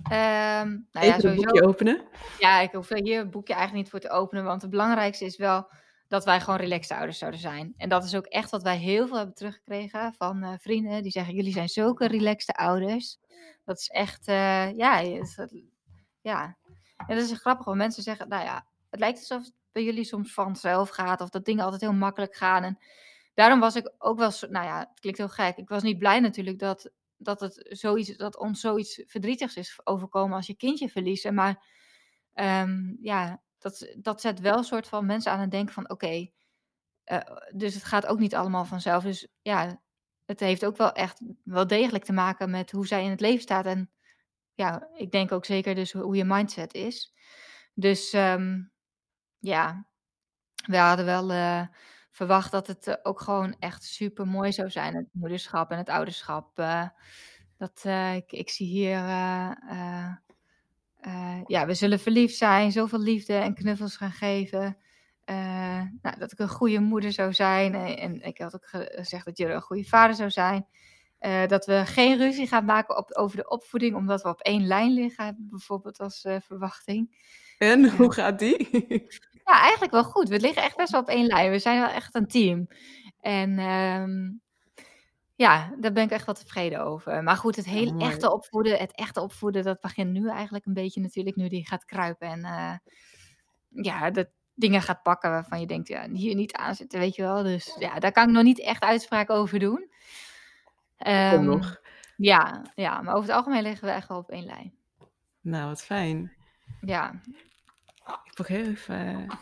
[0.04, 1.44] Ehm, nou ja, sowieso.
[1.44, 2.08] boekje openen.
[2.40, 5.38] Ja, ik hoef hier het boekje eigenlijk niet voor te openen, want het belangrijkste is
[5.38, 5.70] wel
[6.10, 7.74] dat wij gewoon relaxed ouders zouden zijn.
[7.78, 11.03] En dat is ook echt wat wij heel veel hebben teruggekregen van eh, vrienden.
[11.03, 13.18] Die zeggen, jullie zijn zulke relaxte ouders.
[13.66, 15.01] Dat is echt, eh, ja,
[15.36, 15.62] dat-
[16.22, 16.57] ja.
[17.07, 20.03] En dat is grappig, want mensen zeggen, nou ja, het lijkt alsof het bij jullie
[20.03, 22.64] soms vanzelf gaat, of dat dingen altijd heel makkelijk gaan.
[22.64, 22.78] En
[23.34, 25.57] daarom was ik ook wel, nou ja, het klinkt heel gek.
[25.57, 30.36] Ik was niet blij natuurlijk dat, dat, het zoiets, dat ons zoiets verdrietigs is overkomen
[30.36, 31.34] als je kindje verliezen.
[31.34, 31.78] Maar
[32.34, 36.30] Ehm, ja, dat, dat zet wel een soort van mensen aan het denken van oké,
[37.10, 37.20] eh,
[37.53, 39.03] dus het gaat ook niet allemaal vanzelf.
[39.03, 39.82] Dus ja,
[40.26, 43.41] het heeft ook wel echt wel degelijk te maken met hoe zij in het leven
[43.41, 43.66] staat.
[43.66, 43.91] En
[44.53, 47.14] ja, ik denk ook zeker dus hoe je mindset is.
[47.74, 48.62] Dus ehm,
[49.38, 49.88] ja,
[50.66, 51.68] we hadden wel eh,
[52.12, 55.89] verwacht dat het eh, ook gewoon echt super mooi zou zijn, het moederschap en het
[55.89, 56.55] ouderschap.
[57.57, 57.84] dat,
[58.16, 58.99] ik, ik zie hier,
[61.00, 64.78] eh, eh, eh, ja, we zullen verliefd zijn, zoveel liefde en knuffels gaan geven.
[65.26, 67.76] Eh, nou, dat ik een goede moeder zou zijn.
[67.76, 70.68] En, en ik had ook ge- gezegd dat jullie een goede vader zou zijn.
[71.20, 74.68] Eh, dat we geen ruzie gaan maken op, over de opvoeding, omdat we op één
[74.68, 77.16] lijn liggen, bijvoorbeeld als eh, verwachting.
[77.58, 78.68] En hoe gaat die?
[79.45, 80.30] Ja, eigenlijk wel goed.
[80.30, 81.52] We liggen echt best wel op één lijn.
[81.52, 82.68] We zijn wel echt een team.
[83.20, 84.32] En ehm,
[85.40, 87.24] ja, daar ben ik echt wel tevreden over.
[87.24, 91.02] Maar goed, het hele echte opvoeden, het echte opvoeden, dat begint nu eigenlijk een beetje
[91.02, 92.28] natuurlijk, nu die gaat kruipen.
[92.28, 92.76] En eh,
[93.84, 97.22] ja, dat dingen gaat pakken waarvan je denkt, ja, hier niet aan zitten, weet je
[97.22, 97.44] wel.
[97.44, 99.78] Dus ja, daar kan ik nog niet echt uitspraak over doen.
[100.98, 101.78] Kom Ehm, nog.
[102.18, 104.74] ja, ja, maar over het algemeen liggen we echt wel op één lijn.
[105.42, 106.34] Nou, wat fijn.
[106.82, 107.22] Ja,
[108.24, 108.96] Ik pak heel even...
[108.96, 109.38] eh,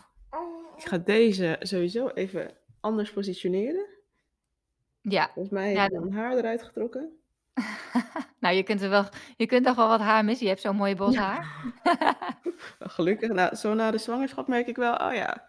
[0.78, 3.86] Ik ga deze sowieso even anders positioneren.
[5.10, 5.30] Ja.
[5.34, 7.10] Volgens mij Ja, heb ik mijn haar eruit getrokken.
[8.39, 9.05] Nou, je kunt er wel,
[9.38, 10.43] je kunt toch wel wat haar missen.
[10.45, 11.22] Je hebt zo'n mooi bos Ja.
[11.22, 11.66] haar.
[12.80, 13.30] Gelukkig.
[13.32, 15.47] Nou, zo na de zwangerschap merk ik wel, oh ja,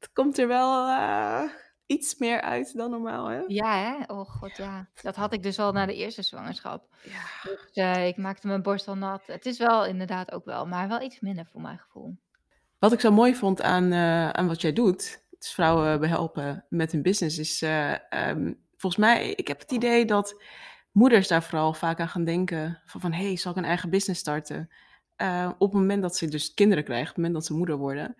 [0.00, 1.42] het komt er wel eh,
[1.86, 3.40] iets meer uit dan normaal, hè?
[3.46, 4.14] Ja, hè?
[4.14, 4.88] Oh god, ja.
[5.02, 6.84] Dat had ik dus al na de eerste zwangerschap.
[7.02, 7.50] Ja.
[7.50, 9.22] Dus eh, ik maakte mijn borst al nat.
[9.26, 12.16] Het is wel inderdaad ook wel, maar wel iets minder voor mijn gevoel.
[12.78, 16.92] Wat ik zo mooi vond aan, eh, aan wat jij doet, dus vrouwen behelpen met
[16.92, 18.52] hun business, is eh, ehm,
[18.84, 20.42] volgens mij, ik heb het idee dat
[20.92, 24.20] moeders daar vooral vaak aan gaan denken van, van hey, zal ik een eigen business
[24.20, 24.70] starten?
[25.16, 27.76] Eh, op het moment dat ze dus kinderen krijgen, op het moment dat ze moeder
[27.76, 28.16] worden,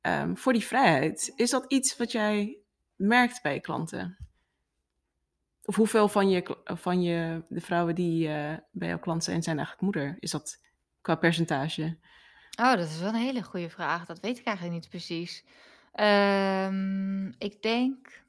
[0.00, 1.32] ehm, voor die vrijheid.
[1.36, 2.58] Is dat iets wat jij
[2.96, 4.16] merkt bij je klanten?
[5.64, 9.56] Of hoeveel van, je, van je, de vrouwen die eh, bij jouw klant zijn, zijn
[9.56, 10.16] eigenlijk moeder?
[10.20, 10.64] Is dat
[11.00, 11.96] qua percentage?
[12.60, 14.06] Oh, dat is wel een hele goede vraag.
[14.06, 15.44] Dat weet ik eigenlijk niet precies.
[15.92, 18.26] Ehm, ik denk.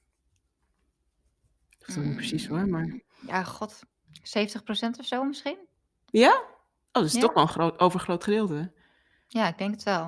[1.85, 2.99] Dat niet precies hoor, maar...
[3.27, 3.83] Ja, god, 70%
[4.99, 5.57] of zo misschien?
[6.05, 6.31] Ja?
[6.31, 6.45] Oh,
[6.91, 7.19] dat is Ja.
[7.19, 8.71] toch wel een groot, overgroot gedeelte.
[9.27, 10.07] Ja, ik denk het wel.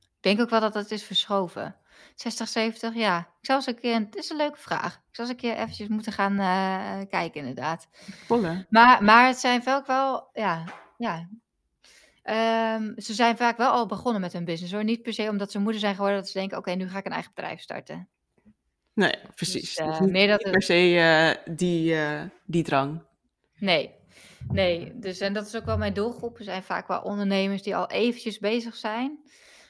[0.00, 1.76] Ik denk ook wel dat het is verschoven.
[2.14, 3.18] 60, 70, ja.
[3.18, 4.94] Ik zou eens een keer, het is een leuke vraag.
[4.94, 7.88] Ik zou eens een keer eventjes moeten gaan eh, kijken inderdaad.
[8.26, 8.66] Pollen.
[8.70, 10.64] Maar, maar het zijn vaak wel, ja,
[10.98, 11.28] ja.
[12.22, 14.84] Ehm, ze zijn vaak wel al begonnen met hun business hoor.
[14.84, 17.06] Niet per se omdat ze moeder zijn geworden dat ze denken, oké, nu ga ik
[17.06, 18.08] een eigen bedrijf starten.
[18.94, 19.74] Nee, precies.
[19.74, 23.02] Dus, Dus niet, meer dat het- per se eh, die, eh, die drang.
[23.58, 23.94] Nee,
[24.48, 24.98] nee.
[24.98, 26.38] Dus, en dat is ook wel mijn doelgroep.
[26.38, 29.18] Er zijn vaak wel ondernemers die al eventjes bezig zijn.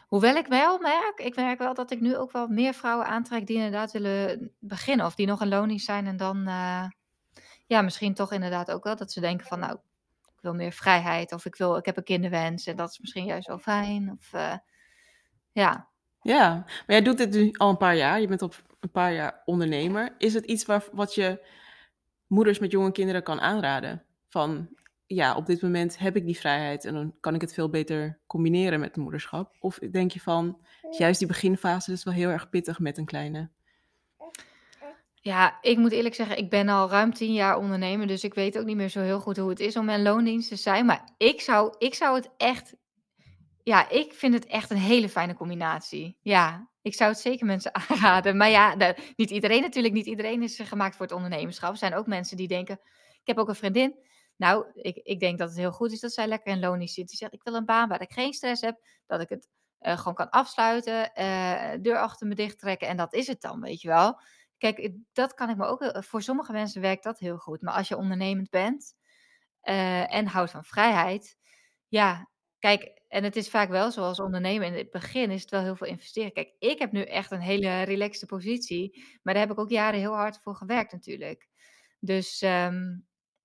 [0.07, 3.47] Hoewel ik wel merk, ik merk wel dat ik nu ook wel meer vrouwen aantrek
[3.47, 5.07] die inderdaad willen beginnen.
[5.07, 6.43] Of die nog een loondienst zijn en dan,
[7.66, 9.73] ja, misschien toch inderdaad ook wel dat ze denken van, nou,
[10.23, 11.33] ik wil meer vrijheid.
[11.33, 14.11] Of ik, wil, ik heb een kinderwens en dat is misschien juist wel fijn.
[14.18, 14.31] Of,
[15.53, 15.89] ja,
[16.23, 18.20] Ja, maar jij doet dit nu al een paar jaar.
[18.20, 20.14] Je bent op een paar jaar ondernemer.
[20.18, 21.47] Is het iets waar, wat je
[22.26, 24.05] moeders met jonge kinderen kan aanraden?
[24.28, 24.68] Van,
[25.07, 28.20] ja, op dit moment heb ik die vrijheid en dan kan ik het veel beter
[28.26, 29.57] combineren met het moederschap.
[29.61, 30.59] Of denk je van,
[30.91, 33.51] juist die beginfase is wel heel erg pittig met een kleine.
[35.14, 38.59] Ja, ik moet eerlijk zeggen, ik ben al ruim tien jaar ondernemer, dus ik weet
[38.59, 40.87] ook niet meer zo heel goed hoe het is om in loondienst te zijn.
[40.87, 42.74] Maar ik zou, ik zou het echt,
[43.62, 46.18] ja, ik vind het echt een hele fijne combinatie.
[46.22, 48.37] Ja, ik zou het zeker mensen aanraden.
[48.37, 51.70] Maar ja, niet iedereen natuurlijk, niet iedereen is eh, gemaakt voor het ondernemerschap.
[51.70, 52.80] Er zijn ook mensen die denken,
[53.11, 53.99] ik heb ook een vriendin.
[54.37, 57.09] Nou, ik, ik denk dat het heel goed is dat zij lekker in loondienst zit.
[57.09, 59.99] Die zegt, ik wil een baan waar ik geen stress heb, dat ik het eh,
[59.99, 63.80] gewoon kan afsluiten, eh, deur achter me dicht trekken en dat is het dan, weet
[63.80, 64.20] je wel.
[64.59, 66.05] Kijk, dat kan ik me ook.
[66.05, 67.62] Voor sommige mensen werkt dat heel goed.
[67.62, 68.95] Maar als je ondernemend bent
[69.61, 71.37] en houdt van vrijheid.
[71.89, 72.28] Ja,
[72.59, 74.66] kijk, en het is vaak wel zoals ondernemen.
[74.66, 76.32] In het begin is het wel heel veel investeren.
[76.32, 79.04] Kijk, ik heb nu echt een hele relaxte positie.
[79.22, 81.48] Maar daar heb ik ook jaren heel hard voor gewerkt, natuurlijk.
[81.98, 82.98] Dus, ehm,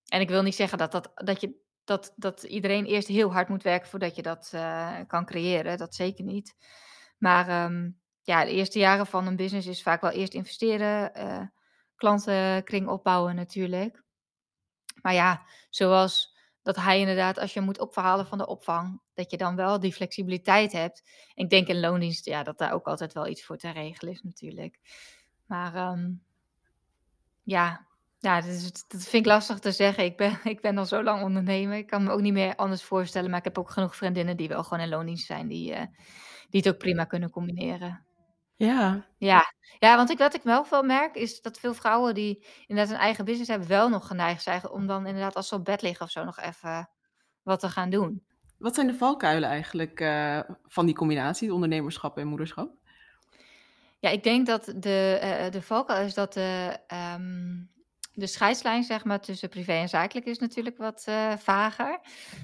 [0.08, 3.50] en ik wil niet zeggen dat, dat, dat, je, dat, dat iedereen eerst heel hard
[3.50, 5.78] moet werken voordat je dat eh, kan creëren.
[5.78, 6.56] Dat zeker niet.
[7.18, 7.90] Maar ehm,
[8.22, 11.42] ja, de eerste jaren van een business is vaak wel eerst investeren, eh,
[11.96, 14.04] klantenkring opbouwen natuurlijk.
[15.02, 16.37] Maar ja, zoals
[16.68, 19.94] dat hij inderdaad, als je moet opverhalen van de opvang, dat je dan wel die
[19.94, 21.10] flexibiliteit hebt.
[21.34, 24.22] Ik denk in loondienst, ja, dat daar ook altijd wel iets voor te regelen is
[24.22, 24.80] natuurlijk.
[25.46, 26.12] Maar ehm,
[27.44, 27.88] ja,
[28.20, 30.04] ja dat, is, dat vind ik lastig te zeggen.
[30.04, 31.78] Ik ben, ik ben al zo lang ondernemer.
[31.78, 33.30] Ik kan me ook niet meer anders voorstellen.
[33.30, 35.86] Maar ik heb ook genoeg vriendinnen die wel gewoon in loondienst zijn, die, eh,
[36.50, 38.06] die het ook prima kunnen combineren.
[38.58, 42.46] Ja, Ja, ja want ik, wat ik wel veel merk is dat veel vrouwen die
[42.68, 45.66] inderdaad een eigen business hebben, wel nog geneigd zijn om dan inderdaad als ze op
[45.66, 46.90] bed liggen of zo nog even
[47.44, 48.26] wat te gaan doen.
[48.58, 52.72] wat zijn de valkuilen eigenlijk eh, van die combinatie, ondernemerschap en moederschap?
[54.00, 57.56] Ja, ik denk dat de, eh de valkuil is dat de, ehm,
[58.14, 62.00] de scheidslijn zeg maar, tussen privé en zakelijk is natuurlijk wat eh, vager.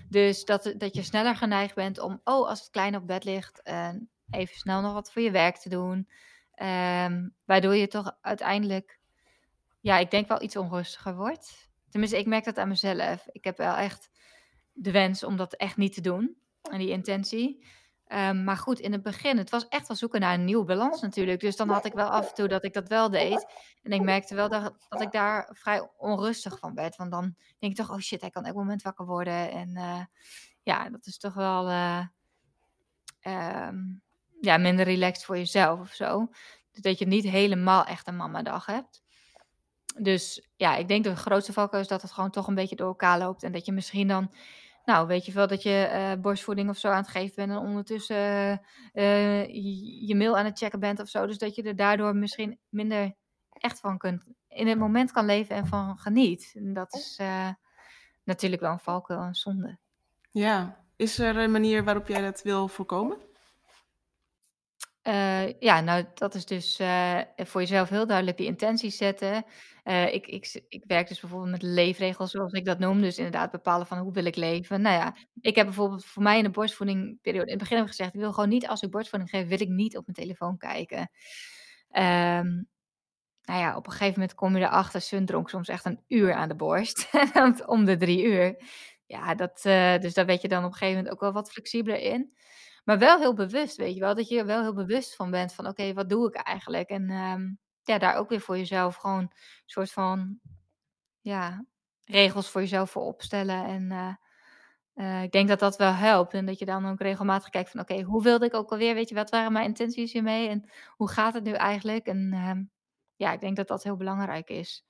[0.09, 3.61] Dus dat, dat je sneller geneigd bent om, oh, als het klein op bed ligt,
[3.61, 3.89] eh,
[4.29, 6.09] even snel nog wat voor je werk te doen.
[6.53, 8.99] Ehm, waardoor je toch uiteindelijk,
[9.79, 11.71] ja, ik denk wel iets onrustiger wordt.
[11.89, 13.27] Tenminste, ik merk dat aan mezelf.
[13.31, 14.09] Ik heb wel echt
[14.73, 16.37] de wens om dat echt niet te doen.
[16.61, 17.65] En die intentie.
[18.07, 21.01] Ehm, maar goed, in het begin, het was echt wel zoeken naar een nieuwe balans
[21.01, 21.39] natuurlijk.
[21.39, 23.45] Dus dan had ik wel af en toe dat ik dat wel deed.
[23.81, 26.95] En ik merkte wel dat, dat ik daar vrij onrustig van werd.
[26.95, 29.51] Want dan denk ik toch, oh shit, hij kan elk moment wakker worden.
[29.51, 30.05] En eh,
[30.63, 31.69] ja, dat is toch wel
[33.19, 33.77] ehm,
[34.43, 36.27] ja, minder relaxed voor jezelf of zo.
[36.71, 39.03] Dus dat je niet helemaal echt een mamadag hebt.
[39.97, 42.87] Dus ja, ik denk de grootste valkuil is dat het gewoon toch een beetje door
[42.87, 43.43] elkaar loopt.
[43.43, 44.33] En dat je misschien dan,
[44.85, 47.51] nou weet je wel, dat je eh, borstvoeding of zo aan het geven bent.
[47.51, 48.61] En ondertussen
[48.93, 51.25] eh, je, je mail aan het checken bent of zo.
[51.25, 53.15] Dus dat je er daardoor misschien minder
[53.49, 56.51] echt van kunt, in het moment kan leven en van geniet.
[56.55, 57.49] En dat is eh,
[58.23, 59.77] natuurlijk wel een valkuil en zonde.
[60.31, 63.31] Ja, is er een manier waarop jij dat wil voorkomen?
[65.03, 69.45] Eh, ja, nou, dat is dus eh, voor jezelf heel duidelijk die intenties zetten.
[69.83, 73.01] Eh, ik, ik, ik werk dus bijvoorbeeld met leefregels, zoals ik dat noem.
[73.01, 74.81] Dus inderdaad bepalen van hoe wil ik leven.
[74.81, 77.45] Nou ja, ik heb bijvoorbeeld voor mij in de borstvoedingperiode...
[77.45, 79.47] In het begin heb ik gezegd, ik wil gewoon niet, als ik borstvoeding geef...
[79.47, 81.09] wil ik niet op mijn telefoon kijken.
[81.89, 82.47] Ehm,
[83.41, 85.01] nou ja, op een gegeven moment kom je erachter...
[85.01, 87.09] Sun dronk soms echt een uur aan de borst.
[87.65, 88.61] om de drie uur.
[89.05, 89.61] Ja, dat,
[90.01, 92.33] dus daar weet je dan op een gegeven moment ook wel wat flexibeler in.
[92.83, 94.15] Maar wel heel bewust, weet je wel.
[94.15, 96.89] Dat je er wel heel bewust van bent van, oké, wat doe ik eigenlijk?
[96.89, 97.51] En ehm,
[97.83, 99.31] ja, daar ook weer voor jezelf gewoon een
[99.65, 100.39] soort van,
[101.21, 101.65] ja,
[102.05, 103.65] regels voor jezelf voor opstellen.
[103.65, 104.15] En eh,
[104.93, 106.33] eh, ik denk dat dat wel helpt.
[106.33, 108.93] En dat je dan ook regelmatig kijkt van, oké, hoe wilde ik ook alweer?
[108.93, 110.49] Weet je, wat waren mijn intenties hiermee?
[110.49, 112.05] En hoe gaat het nu eigenlijk?
[112.05, 112.63] En ehm,
[113.15, 114.85] ja, ik denk dat dat heel belangrijk is.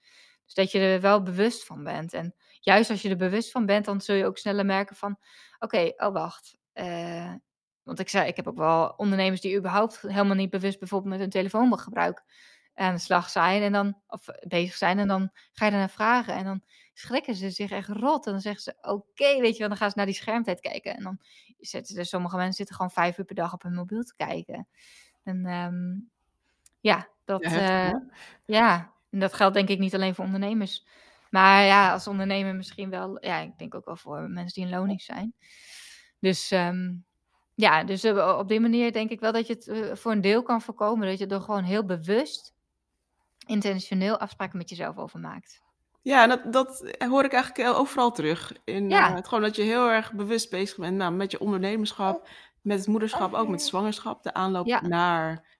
[0.45, 2.13] Dus dat je er wel bewust van bent.
[2.13, 5.17] En juist als je er bewust van bent, dan zul je ook sneller merken van...
[5.59, 6.57] Oké, oh wacht.
[6.73, 7.33] eh,
[7.83, 11.19] want ik zei, ik heb ook wel ondernemers die überhaupt helemaal niet bewust bijvoorbeeld met
[11.19, 12.23] hun telefoongebruik
[12.75, 14.99] aan de slag zijn en dan, of bezig zijn.
[14.99, 16.61] En dan ga je er naar vragen en dan
[16.93, 18.25] schrikken ze zich echt rot.
[18.25, 20.95] En dan zeggen ze, oké, weet je wel, dan gaan ze naar die schermtijd kijken.
[20.95, 21.19] En dan
[21.59, 24.67] zitten er, sommige mensen zitten gewoon vijf uur per dag op hun mobiel te kijken.
[25.23, 25.99] En ehm,
[26.79, 28.09] ja, dat, Ja, heftig, eh,
[28.45, 30.85] ja, en dat geldt denk ik niet alleen voor ondernemers.
[31.29, 34.77] Maar ja, als ondernemer misschien wel, ja, ik denk ook wel voor mensen die in
[34.77, 35.33] loondienst zijn.
[36.19, 36.93] Dus ehm,
[37.55, 40.21] ja, dus eh, op die manier denk ik wel dat je het eh, voor een
[40.21, 41.07] deel kan voorkomen.
[41.07, 42.53] Dat je er gewoon heel bewust,
[43.47, 45.61] intentioneel afspraken met jezelf over maakt.
[46.01, 48.53] Ja, en dat, dat hoor ik eigenlijk overal terug.
[48.63, 49.09] In, Ja.
[49.09, 52.27] eh, het gewoon dat je heel erg bewust bezig bent nou, met je ondernemerschap,
[52.61, 54.23] met het moederschap, ook met zwangerschap.
[54.23, 54.81] De aanloop Ja.
[54.81, 55.51] naar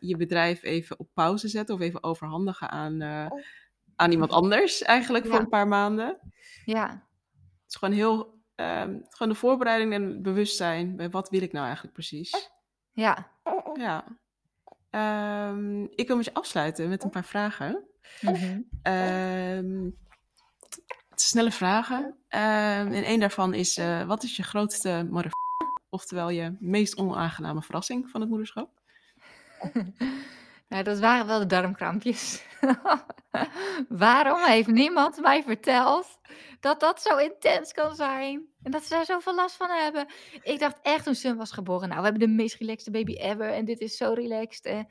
[0.00, 3.26] je bedrijf even op pauze zetten of even overhandigen aan, eh,
[3.96, 6.18] aan iemand anders eigenlijk voor een paar maanden.
[6.64, 11.42] Ja, Het is gewoon heel, ehm, gewoon de voorbereiding en het bewustzijn bij wat wil
[11.42, 12.50] ik nou eigenlijk precies.
[12.92, 13.30] ja.
[13.74, 14.04] Ja.
[14.90, 17.84] Ehm, ik wil met je afsluiten met een paar vragen.
[18.20, 18.60] mhm.
[18.82, 19.90] Ehm,
[21.14, 22.16] snelle vragen.
[22.28, 25.32] En één daarvan is: eh, wat is je grootste mother
[25.94, 28.70] Oftewel je meest onaangename verrassing van het moederschap?
[30.68, 32.46] Nou, dat waren wel de darmkrampjes.
[33.88, 36.18] Waarom heeft niemand mij verteld
[36.64, 38.46] dat dat zo intens kan zijn?
[38.62, 40.06] En dat ze daar zoveel last van hebben.
[40.42, 43.52] Ik dacht echt toen Sun was geboren, nou, we hebben de meest relaxte baby ever.
[43.52, 44.64] En dit is zo relaxed.
[44.64, 44.88] En,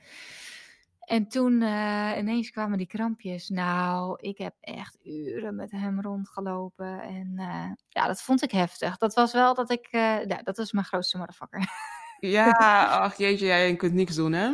[0.99, 3.49] en toen eh, ineens kwamen die krampjes.
[3.49, 7.01] Nou, ik heb echt uren met hem rondgelopen.
[7.01, 8.97] En eh, ja, dat vond ik heftig.
[8.97, 11.67] Dat was wel dat ik, eh, ja, dat was mijn grootste motherfucker.
[12.19, 12.51] Ja,
[12.85, 14.53] ach jeetje, jij kunt niks doen, hè?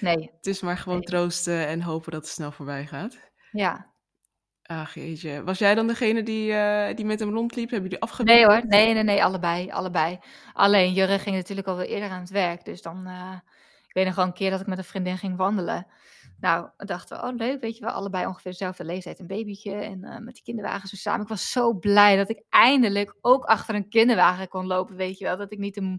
[0.00, 1.06] Nee, Het is maar gewoon Nee.
[1.06, 3.18] troosten en hopen dat het snel voorbij gaat.
[3.52, 3.92] ja.
[4.70, 5.44] Ach jeetje.
[5.44, 7.70] Was jij dan degene die, eh, die met hem rondliep?
[7.70, 8.36] Hebben jullie afgebeeld?
[8.36, 10.18] Nee hoor, nee, nee, nee, allebei, allebei.
[10.52, 13.32] Alleen Jurre ging natuurlijk alweer eerder aan het werk, dus dan, eh,
[13.86, 15.86] ik weet nog wel een keer dat ik met een vriendin ging wandelen.
[16.40, 20.04] Nou, dachten we, oh leuk, weet je wel, allebei ongeveer dezelfde leeftijd, een babytje en
[20.04, 21.22] eh, met die kinderwagen zo samen.
[21.22, 25.24] Ik was zo blij dat ik eindelijk ook achter een kinderwagen kon lopen, weet je
[25.24, 25.36] wel.
[25.36, 25.98] Dat ik niet de mo-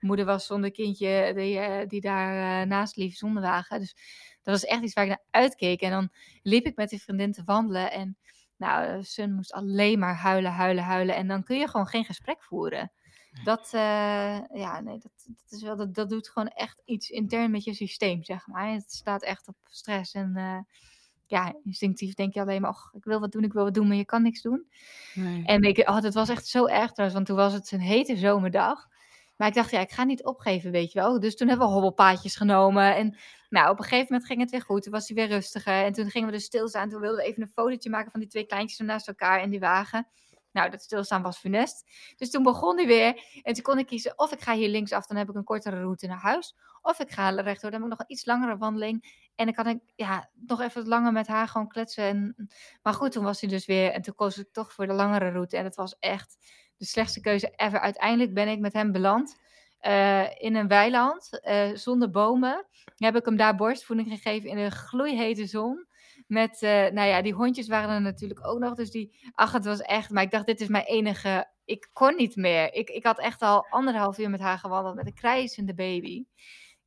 [0.00, 3.80] moeder was zonder kindje die, die daar naast liep zonder wagen.
[3.80, 3.96] Dus
[4.42, 5.80] dat was echt iets waar ik naar uitkeek.
[5.80, 6.10] En dan
[6.42, 8.16] liep ik met die vriendin te wandelen en
[8.56, 11.14] nou, Sun moest alleen maar huilen, huilen, huilen.
[11.14, 12.92] En dan kun je gewoon geen gesprek voeren.
[13.44, 17.50] Dat, eh, ja, nee, dat, dat, is wel, dat, dat doet gewoon echt iets intern
[17.50, 18.72] met je systeem, zeg maar.
[18.72, 20.14] Het staat echt op stress.
[20.14, 20.58] En eh,
[21.26, 23.88] ja, instinctief denk je alleen maar, och, ik wil wat doen, ik wil wat doen,
[23.88, 24.66] maar je kan niks doen.
[25.14, 25.44] Nee.
[25.44, 28.16] En ik, oh, dat was echt zo erg trouwens, want toen was het een hete
[28.16, 28.88] zomerdag.
[29.40, 31.20] Maar ik dacht, ja, ik ga niet opgeven, weet je wel.
[31.20, 32.96] Dus toen hebben we hobbelpaadjes genomen.
[32.96, 33.16] En
[33.48, 34.82] nou, op een gegeven moment ging het weer goed.
[34.82, 35.84] Toen was hij weer rustiger.
[35.84, 36.88] En toen gingen we dus stilstaan.
[36.88, 39.60] Toen wilden we even een fotootje maken van die twee kleintjes naast elkaar in die
[39.60, 40.08] wagen.
[40.52, 41.84] Nou, dat stilstaan was funest.
[42.16, 43.40] Dus toen begon hij weer.
[43.42, 45.80] En toen kon ik kiezen of ik ga hier linksaf, dan heb ik een kortere
[45.80, 46.56] route naar huis.
[46.82, 49.28] Of ik ga rechtdoor, dan heb ik nog een iets langere wandeling.
[49.34, 52.04] En dan kan ik ja, nog even langer met haar gewoon kletsen.
[52.04, 52.48] En...
[52.82, 53.92] Maar goed, toen was hij dus weer.
[53.92, 55.56] En toen koos ik toch voor de langere route.
[55.56, 56.36] En het was echt
[56.80, 57.80] de slechtste keuze ever.
[57.80, 59.36] Uiteindelijk ben ik met hem beland
[59.78, 62.66] eh, in een weiland eh, zonder bomen.
[62.96, 65.86] Heb ik hem daar borstvoeding gegeven in een gloeihete zon.
[66.26, 68.74] Met, eh, nou ja, die hondjes waren er natuurlijk ook nog.
[68.74, 70.10] Dus die, ach, het was echt.
[70.10, 71.48] Maar ik dacht, dit is mijn enige.
[71.64, 72.74] Ik kon niet meer.
[72.74, 76.24] Ik, ik had echt al anderhalf uur met haar gewandeld met een krijzende baby.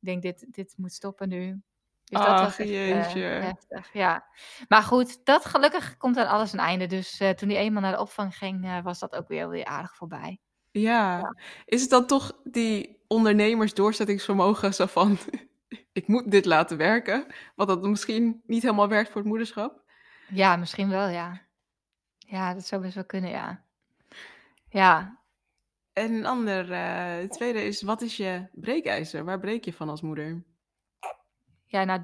[0.00, 1.60] denk, dit, dit moet stoppen nu.
[2.04, 3.20] Dus dat Ach, was echt eh, jeetje.
[3.20, 4.26] heftig, ja.
[4.68, 6.86] Maar goed, dat gelukkig komt aan alles een einde.
[6.86, 9.64] Dus eh, toen hij eenmaal naar de opvang ging, eh, was dat ook weer, weer
[9.64, 10.40] aardig voorbij.
[10.70, 11.34] Ja.
[11.64, 15.18] Is het dan toch die ondernemers doorzettingsvermogen zo van...
[15.92, 19.82] ik moet dit laten werken, wat dat misschien niet helemaal werkt voor het moederschap?
[20.26, 21.42] Ja, misschien wel, ja.
[22.18, 23.64] Ja, dat zou best wel kunnen, ja.
[24.68, 25.22] Ja,
[25.92, 29.24] En een ander, eh, het tweede is, wat is je breekijzer?
[29.24, 30.44] Waar breek je van als moeder?
[31.74, 32.02] Ja nou,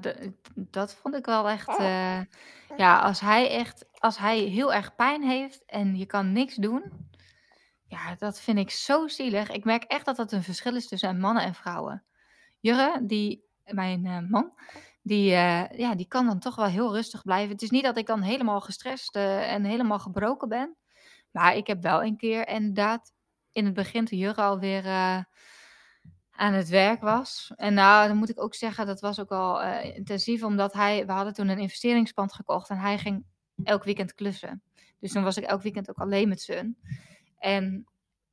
[0.55, 1.77] dat vond ik wel echt...
[1.77, 2.19] eh,
[2.77, 3.85] ja, als hij echt...
[3.99, 7.09] Als hij heel erg pijn heeft en je kan niks doen...
[7.87, 9.49] Ja, dat vind ik zo zielig.
[9.49, 12.03] Ik merk echt dat dat een verschil is tussen mannen en vrouwen.
[12.59, 14.53] Jurre, die, mijn eh, man,
[15.01, 17.51] die, eh, ja, die kan dan toch wel heel rustig blijven.
[17.51, 20.75] Het is niet dat ik dan helemaal gestrest en helemaal gebroken ben.
[21.31, 23.13] Maar ik heb wel een keer inderdaad
[23.51, 24.83] in het begin toen Jurre alweer
[26.41, 27.51] aan het werk was.
[27.55, 31.05] En nou, dan moet ik ook zeggen, dat was ook al eh, intensief, omdat hij,
[31.05, 33.25] we hadden toen een investeringspand gekocht en hij ging
[33.63, 34.61] elk weekend klussen.
[34.99, 36.77] Dus toen was ik elk weekend ook alleen met Sun.
[37.37, 37.85] En,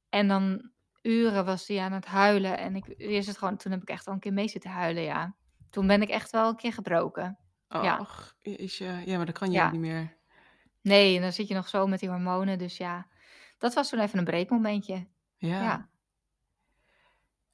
[0.08, 0.70] en dan
[1.02, 2.58] uren was hij aan het huilen.
[2.58, 5.02] En ik, eerst het gewoon, toen heb ik echt al een keer mee zitten huilen,
[5.02, 5.34] ja.
[5.70, 7.38] Toen ben ik echt wel een keer gebroken.
[7.68, 7.96] Ja.
[7.96, 9.02] Ach, jeetje.
[9.04, 9.66] Ja, maar dat kan je Ja.
[9.66, 10.16] ook niet meer.
[10.80, 12.58] Nee, en dan zit je nog zo met die hormonen.
[12.58, 13.06] Dus ja,
[13.58, 15.06] dat was toen even een breekmomentje.
[15.36, 15.62] Ja.
[15.62, 15.88] Ja.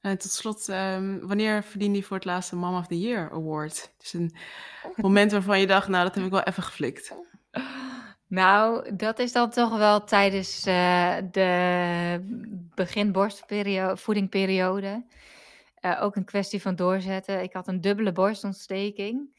[0.05, 3.93] En tot slot, ehm, wanneer verdiende je voor het laatste Mom of the Year Award?
[3.97, 4.35] Dus een
[4.95, 7.13] moment waarvan je dacht, nou, dat heb ik wel even geflikt.
[8.27, 12.19] Nou, dat is dan toch wel tijdens eh, de
[12.75, 15.05] begin borstvoedingperiode.
[15.75, 17.43] Eh, ook een kwestie van doorzetten.
[17.43, 19.29] Ik had een dubbele borstontsteking.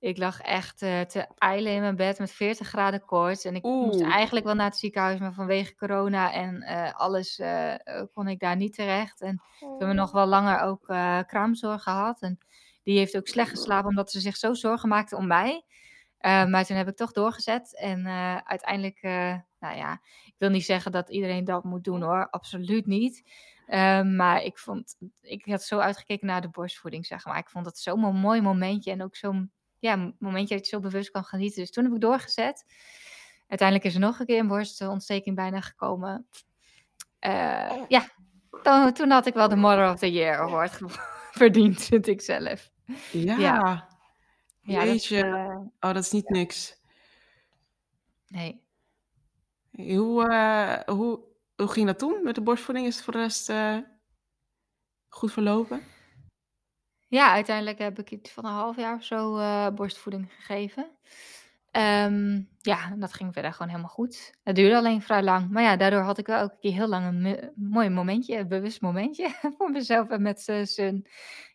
[0.00, 3.44] Ik lag echt eh, te eilen in mijn bed met 40 graden koorts.
[3.44, 7.74] En ik moest eigenlijk wel naar het ziekenhuis, maar vanwege corona en eh, alles eh,
[8.12, 9.20] kon ik daar niet terecht.
[9.20, 10.84] En toen hebben we nog wel langer ook
[11.26, 12.20] kraamzorg gehad.
[12.22, 12.38] En
[12.82, 15.64] die heeft ook slecht geslapen omdat ze zich zo zorgen maakte om mij.
[16.20, 17.76] Maar toen heb ik toch doorgezet.
[17.78, 18.06] En
[18.44, 19.02] uiteindelijk,
[19.58, 19.92] nou ja,
[20.26, 22.28] ik wil niet zeggen dat iedereen dat moet doen hoor.
[22.30, 23.22] Absoluut niet.
[24.04, 27.38] Maar ik vond, ik had zo uitgekeken naar de borstvoeding, zeg maar.
[27.38, 28.90] Ik vond het zo'n mo- mooi momentje.
[28.90, 31.60] En ook zo'n ja, een momentje dat je zo bewust kan genieten.
[31.60, 32.64] Dus toen heb ik doorgezet.
[33.46, 36.26] Uiteindelijk is er nog een keer een borstontsteking bijna gekomen.
[37.18, 38.08] Eh, ja,
[38.62, 40.78] toen, toen had ik wel de Mother of the Year award
[41.40, 42.70] verdiend, vind ik zelf.
[43.12, 43.38] Ja.
[43.38, 43.88] Ja.
[44.60, 46.76] Ja, dat, eh, Oh, dat is niet niks.
[48.26, 48.62] nee.
[49.70, 51.20] Hoe, eh, hoe,
[51.56, 52.86] hoe ging dat toen met de borstvoeding?
[52.86, 53.52] Is het voor de rest
[55.08, 55.82] goed verlopen?
[57.10, 60.90] Ja, uiteindelijk heb ik iets van een half jaar of zo eh, borstvoeding gegeven.
[61.70, 64.34] Ehm, ja, dat ging verder gewoon helemaal goed.
[64.42, 65.50] Het duurde alleen vrij lang.
[65.50, 68.80] Maar ja, daardoor had ik wel elke keer heel lang een mooi momentje, een bewust
[68.80, 71.06] momentje voor mezelf en met zijn Sun.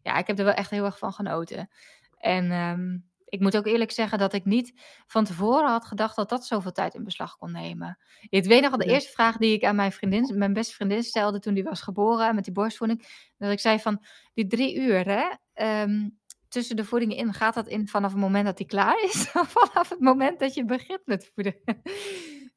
[0.01, 1.69] Ja, ik heb er wel echt heel erg van genoten.
[2.17, 4.73] En ehm, ik moet ook eerlijk zeggen dat ik niet
[5.07, 7.97] van tevoren had gedacht dat dat zoveel tijd in beslag kon nemen.
[8.29, 8.93] Ik weet nog de Ja.
[8.93, 12.35] eerste vraag die ik aan mijn vriendin, mijn beste vriendin stelde toen die was geboren
[12.35, 13.07] met die borstvoeding.
[13.37, 16.09] Dat ik zei van, die drie uur hè, ehm,
[16.47, 19.31] tussen de voeding in, gaat dat in vanaf het moment dat die klaar is?
[19.41, 21.55] Of vanaf het moment dat je begint met voeden?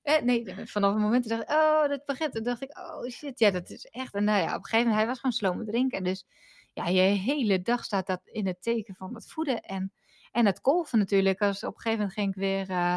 [0.02, 2.32] Eh, nee, vanaf het moment dat ik dacht, oh, dat begint.
[2.32, 4.14] Toen dacht ik, oh shit, ja, dat is echt.
[4.14, 6.04] En nou ja, op een gegeven moment, hij was gewoon sloom drinken.
[6.04, 6.26] Dus
[6.72, 9.60] ja, je hele dag staat dat in het teken van het voeden.
[9.60, 9.92] En,
[10.32, 11.40] en het kolven natuurlijk.
[11.40, 12.94] Als op een gegeven moment ging ik weer eh,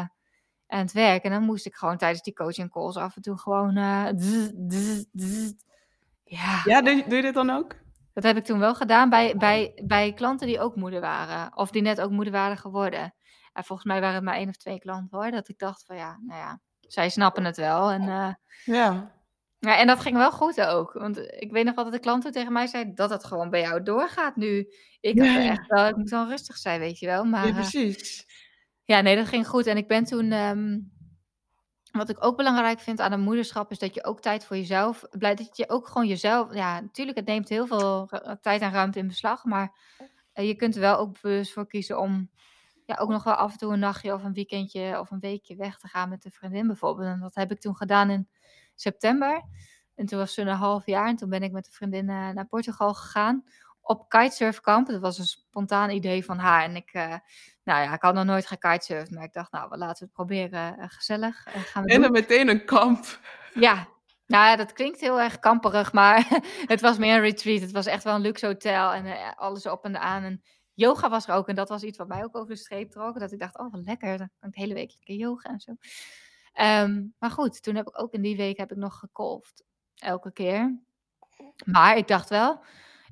[0.66, 1.22] aan het werk.
[1.22, 3.76] En dan moest ik gewoon tijdens die coaching calls af en toe gewoon...
[3.76, 4.08] eh,
[6.24, 7.80] ja, Ja, doe, doe je dit dan ook?
[8.12, 11.56] dat heb ik toen wel gedaan bij, bij, bij klanten die ook moeder waren.
[11.56, 13.14] Of die net ook moeder waren geworden.
[13.52, 15.30] En volgens mij waren het maar één of twee klanten hoor.
[15.30, 17.90] Dat ik dacht van ja, nou ja, zij snappen het wel.
[17.90, 19.12] En, eh, Ja.
[19.66, 20.92] Ja, en dat ging wel goed ook.
[20.92, 23.50] Want ik weet nog wel dat de klant toen tegen mij zei dat het gewoon
[23.50, 24.58] bij jou doorgaat nu.
[25.00, 27.24] Ik Ja, echt wel, ik moet wel rustig zijn, weet je wel.
[27.24, 28.26] Maar Ja, eh, precies.
[28.84, 29.66] ja, nee, dat ging goed.
[29.66, 30.32] En ik ben toen.
[30.32, 30.78] ehm,
[31.92, 35.04] wat ik ook belangrijk vind aan een moederschap is dat je ook tijd voor jezelf.
[35.10, 36.54] Blij dat je ook gewoon jezelf.
[36.54, 39.44] Ja, natuurlijk, het neemt heel veel ru- tijd en ruimte in beslag.
[39.44, 39.76] Maar
[40.32, 42.30] eh, je kunt er wel ook bewust voor kiezen om.
[42.86, 45.56] Ja, ook nog wel af en toe een nachtje of een weekendje of een weekje
[45.56, 47.08] weg te gaan met een vriendin bijvoorbeeld.
[47.08, 48.28] En dat heb ik toen gedaan in
[48.74, 49.42] september.
[49.94, 51.08] En toen was ze een half jaar.
[51.08, 53.44] En toen ben ik met een vriendin eh, naar Portugal gegaan.
[53.80, 54.86] Op kitesurfkamp.
[54.88, 56.62] Dat was een spontaan idee van haar.
[56.62, 57.14] En ik, eh,
[57.64, 59.10] nou ja, ik had nog nooit gekitesurfd.
[59.10, 60.78] Maar ik dacht, nou, we laten we het proberen.
[60.78, 61.42] Eh, gezellig.
[61.42, 62.02] Gaan we En doen.
[62.02, 63.20] dan meteen een kamp.
[63.54, 63.88] Ja,
[64.26, 66.26] nou ja, dat klinkt heel erg kamperig, maar
[66.66, 67.60] het was meer een retreat.
[67.60, 70.22] Het was echt wel een luxe hotel en alles op en aan.
[70.22, 70.42] En
[70.74, 73.18] yoga was er ook en dat was iets wat mij ook over de streep trok.
[73.18, 75.60] Dat ik dacht, oh wat lekker, dan kan ik de hele week lekker yoga en
[75.60, 75.72] zo.
[76.52, 80.32] Ehm, maar goed, toen heb ik ook in die week heb ik nog gekolfd, elke
[80.32, 80.80] keer.
[81.64, 82.64] Maar ik dacht wel,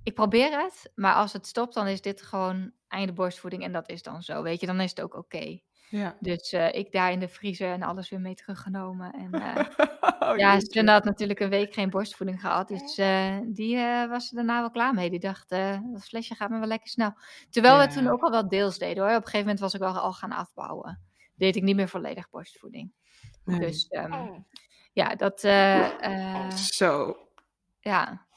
[0.03, 3.89] ik probeer het, maar als het stopt, dan is dit gewoon einde borstvoeding en dat
[3.89, 5.61] is dan zo, weet je, dan is het ook oké.
[5.89, 6.17] Ja.
[6.21, 9.13] Dus eh, ik daar in de vriezer en alles weer mee teruggenomen.
[9.13, 9.35] En
[10.31, 10.61] oh, ja.
[10.61, 12.69] Sun had natuurlijk een week geen borstvoeding gehad.
[12.69, 13.77] Dus eh, die
[14.09, 15.11] was er daarna wel klaar mee.
[15.11, 17.13] Die dacht, dat flesje gaat me wel lekker snel.
[17.51, 19.13] Terwijl we toen ook al wel deels deden hoor.
[19.13, 21.01] Op een gegeven moment was ik wel al gaan afbouwen.
[21.35, 22.93] Deed ik niet meer volledig borstvoeding.
[23.51, 23.61] Nee.
[23.61, 24.29] Dus ehm,
[24.93, 25.45] ja, dat...
[25.45, 27.17] eh, eh, Zo.
[27.81, 28.29] ja.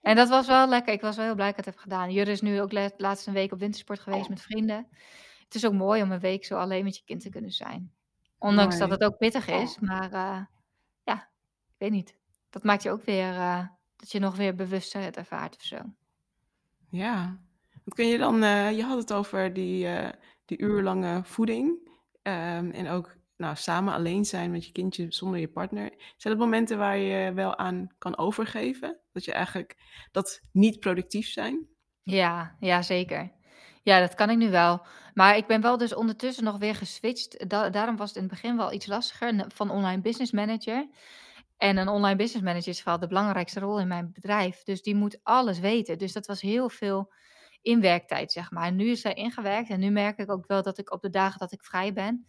[0.00, 0.92] En dat was wel lekker.
[0.92, 2.12] Ik was wel heel blij dat ik het heb gedaan.
[2.12, 4.88] Jurre is nu ook laatst een week op wintersport geweest met vrienden.
[5.44, 7.92] Het is ook mooi om een week zo alleen met je kind te kunnen zijn.
[8.38, 9.78] Ondanks dat het ook pittig is.
[9.78, 10.40] Maar eh,
[11.04, 11.14] ja,
[11.68, 12.16] ik weet niet.
[12.50, 15.78] Dat maakt je ook weer, eh, dat je nog weer bewuster het ervaart of zo.
[16.90, 17.38] Ja.
[17.84, 20.12] Wat kun je dan, eh, je had het over die, eh,
[20.44, 21.84] die uurlange voeding.
[22.22, 25.90] ehm, en ook nou, samen alleen zijn met je kindje zonder je partner.
[26.16, 29.00] Zijn dat momenten waar je wel aan kan overgeven?
[29.12, 29.76] Dat je eigenlijk
[30.12, 31.66] dat niet productief zijn?
[32.02, 33.32] Ja, ja, zeker.
[33.82, 34.86] Ja, dat kan ik nu wel.
[35.14, 37.48] Maar ik ben wel dus ondertussen nog weer geswitcht.
[37.48, 40.88] Da- daarom was het in het begin wel iets lastiger van online business manager.
[41.56, 44.62] En een online business manager is vooral de belangrijkste rol in mijn bedrijf.
[44.62, 45.98] Dus die moet alles weten.
[45.98, 47.12] Dus dat was heel veel
[47.62, 48.66] inwerktijd, zeg maar.
[48.66, 49.68] En nu is zij ingewerkt.
[49.68, 52.26] En nu merk ik ook wel dat ik op de dagen dat ik vrij ben,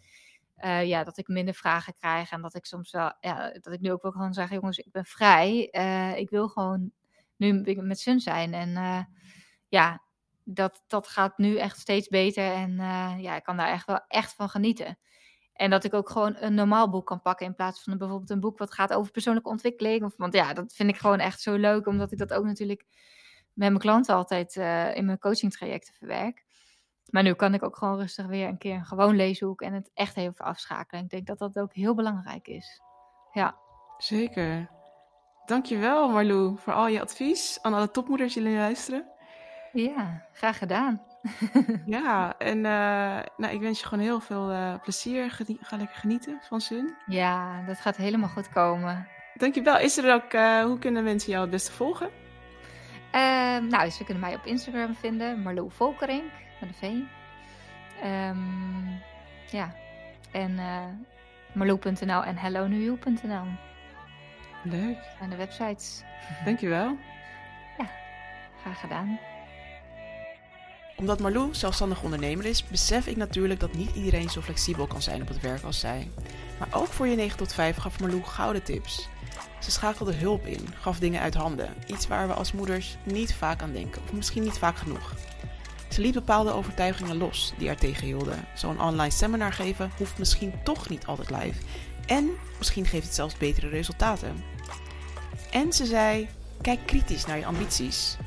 [0.57, 2.31] eh, ja, dat ik minder vragen krijg.
[2.31, 4.91] En dat ik soms wel, ja, dat ik nu ook wel kan zeggen, jongens, ik
[4.91, 5.69] ben vrij.
[5.69, 6.91] Eh, ik wil gewoon
[7.35, 8.53] nu met Sun zijn.
[8.53, 9.03] En eh,
[9.67, 10.03] ja,
[10.43, 12.51] dat, dat gaat nu echt steeds beter.
[12.51, 12.75] En
[13.21, 14.97] ja, ik kan daar echt wel echt van genieten.
[15.53, 18.39] En dat ik ook gewoon een normaal boek kan pakken in plaats van bijvoorbeeld een
[18.39, 20.03] boek wat gaat over persoonlijke ontwikkeling.
[20.03, 22.85] Of, want ja, dat vind ik gewoon echt zo leuk, omdat ik dat ook natuurlijk
[23.53, 24.55] met mijn klanten altijd
[24.95, 26.45] in mijn coaching trajecten verwerk.
[27.09, 29.91] Maar nu kan ik ook gewoon rustig weer een keer een gewoon leeshoek en het
[29.93, 31.03] echt even afschakelen.
[31.03, 32.81] Ik denk dat dat ook heel belangrijk is.
[33.31, 33.55] Ja.
[33.97, 34.69] Zeker.
[35.45, 39.05] Dankjewel Marlou voor al je advies aan alle topmoeders die jullie luisteren.
[39.73, 41.01] Ja, graag gedaan.
[41.85, 45.31] ja, en uh, nou, ik wens je gewoon heel veel uh, plezier.
[45.61, 46.95] ga lekker genieten van Sun.
[47.05, 49.07] Ja, dat gaat helemaal goed komen.
[49.33, 49.79] Dankjewel.
[49.79, 52.09] Is er ook, uh, hoe kunnen mensen jou het beste volgen?
[53.11, 56.23] Ehm, nou, ze kunnen mij op Instagram vinden, Marlou Volkering
[56.59, 56.83] met een V.
[58.03, 59.01] Um,
[59.51, 59.75] ja,
[60.31, 63.45] en uh, en hellonewyu.nl.
[64.63, 64.97] Leuk.
[65.19, 66.03] En de websites.
[66.45, 66.97] Dankjewel.
[67.77, 67.89] Ja,
[68.61, 69.19] graag gedaan.
[70.95, 75.21] Omdat Marlou zelfstandig ondernemer is, besef ik natuurlijk dat niet iedereen zo flexibel kan zijn
[75.21, 76.11] op het werk als zij.
[76.59, 79.09] Maar ook voor je 9 tot 5 gaf Marlou gouden tips.
[79.59, 81.73] Ze schakelde hulp in, gaf dingen uit handen.
[81.87, 85.13] Iets waar we als moeders niet vaak aan denken, of misschien niet vaak genoeg.
[85.89, 88.47] Ze liet bepaalde overtuigingen los die haar tegenhielden.
[88.55, 91.61] Zo'n online seminar geven hoeft misschien toch niet altijd live.
[92.05, 94.43] En misschien geeft het zelfs betere resultaten.
[95.51, 96.27] En ze zei:
[96.61, 98.17] kijk kritisch naar je ambities.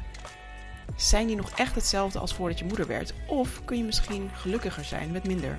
[0.96, 3.14] Zijn die nog echt hetzelfde als voordat je moeder werd?
[3.26, 5.58] Of kun je misschien gelukkiger zijn met minder?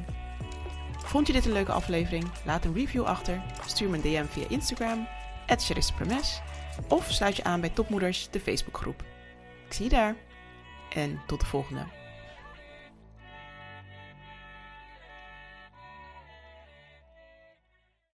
[0.97, 2.31] Vond je dit een leuke aflevering?
[2.45, 5.07] Laat een review achter, stuur me een DM via Instagram,
[5.47, 6.41] @charissapromes,
[6.87, 9.03] of sluit je aan bij Topmoeders, de Facebookgroep.
[9.67, 10.15] Ik zie je daar
[10.95, 12.00] en tot de volgende.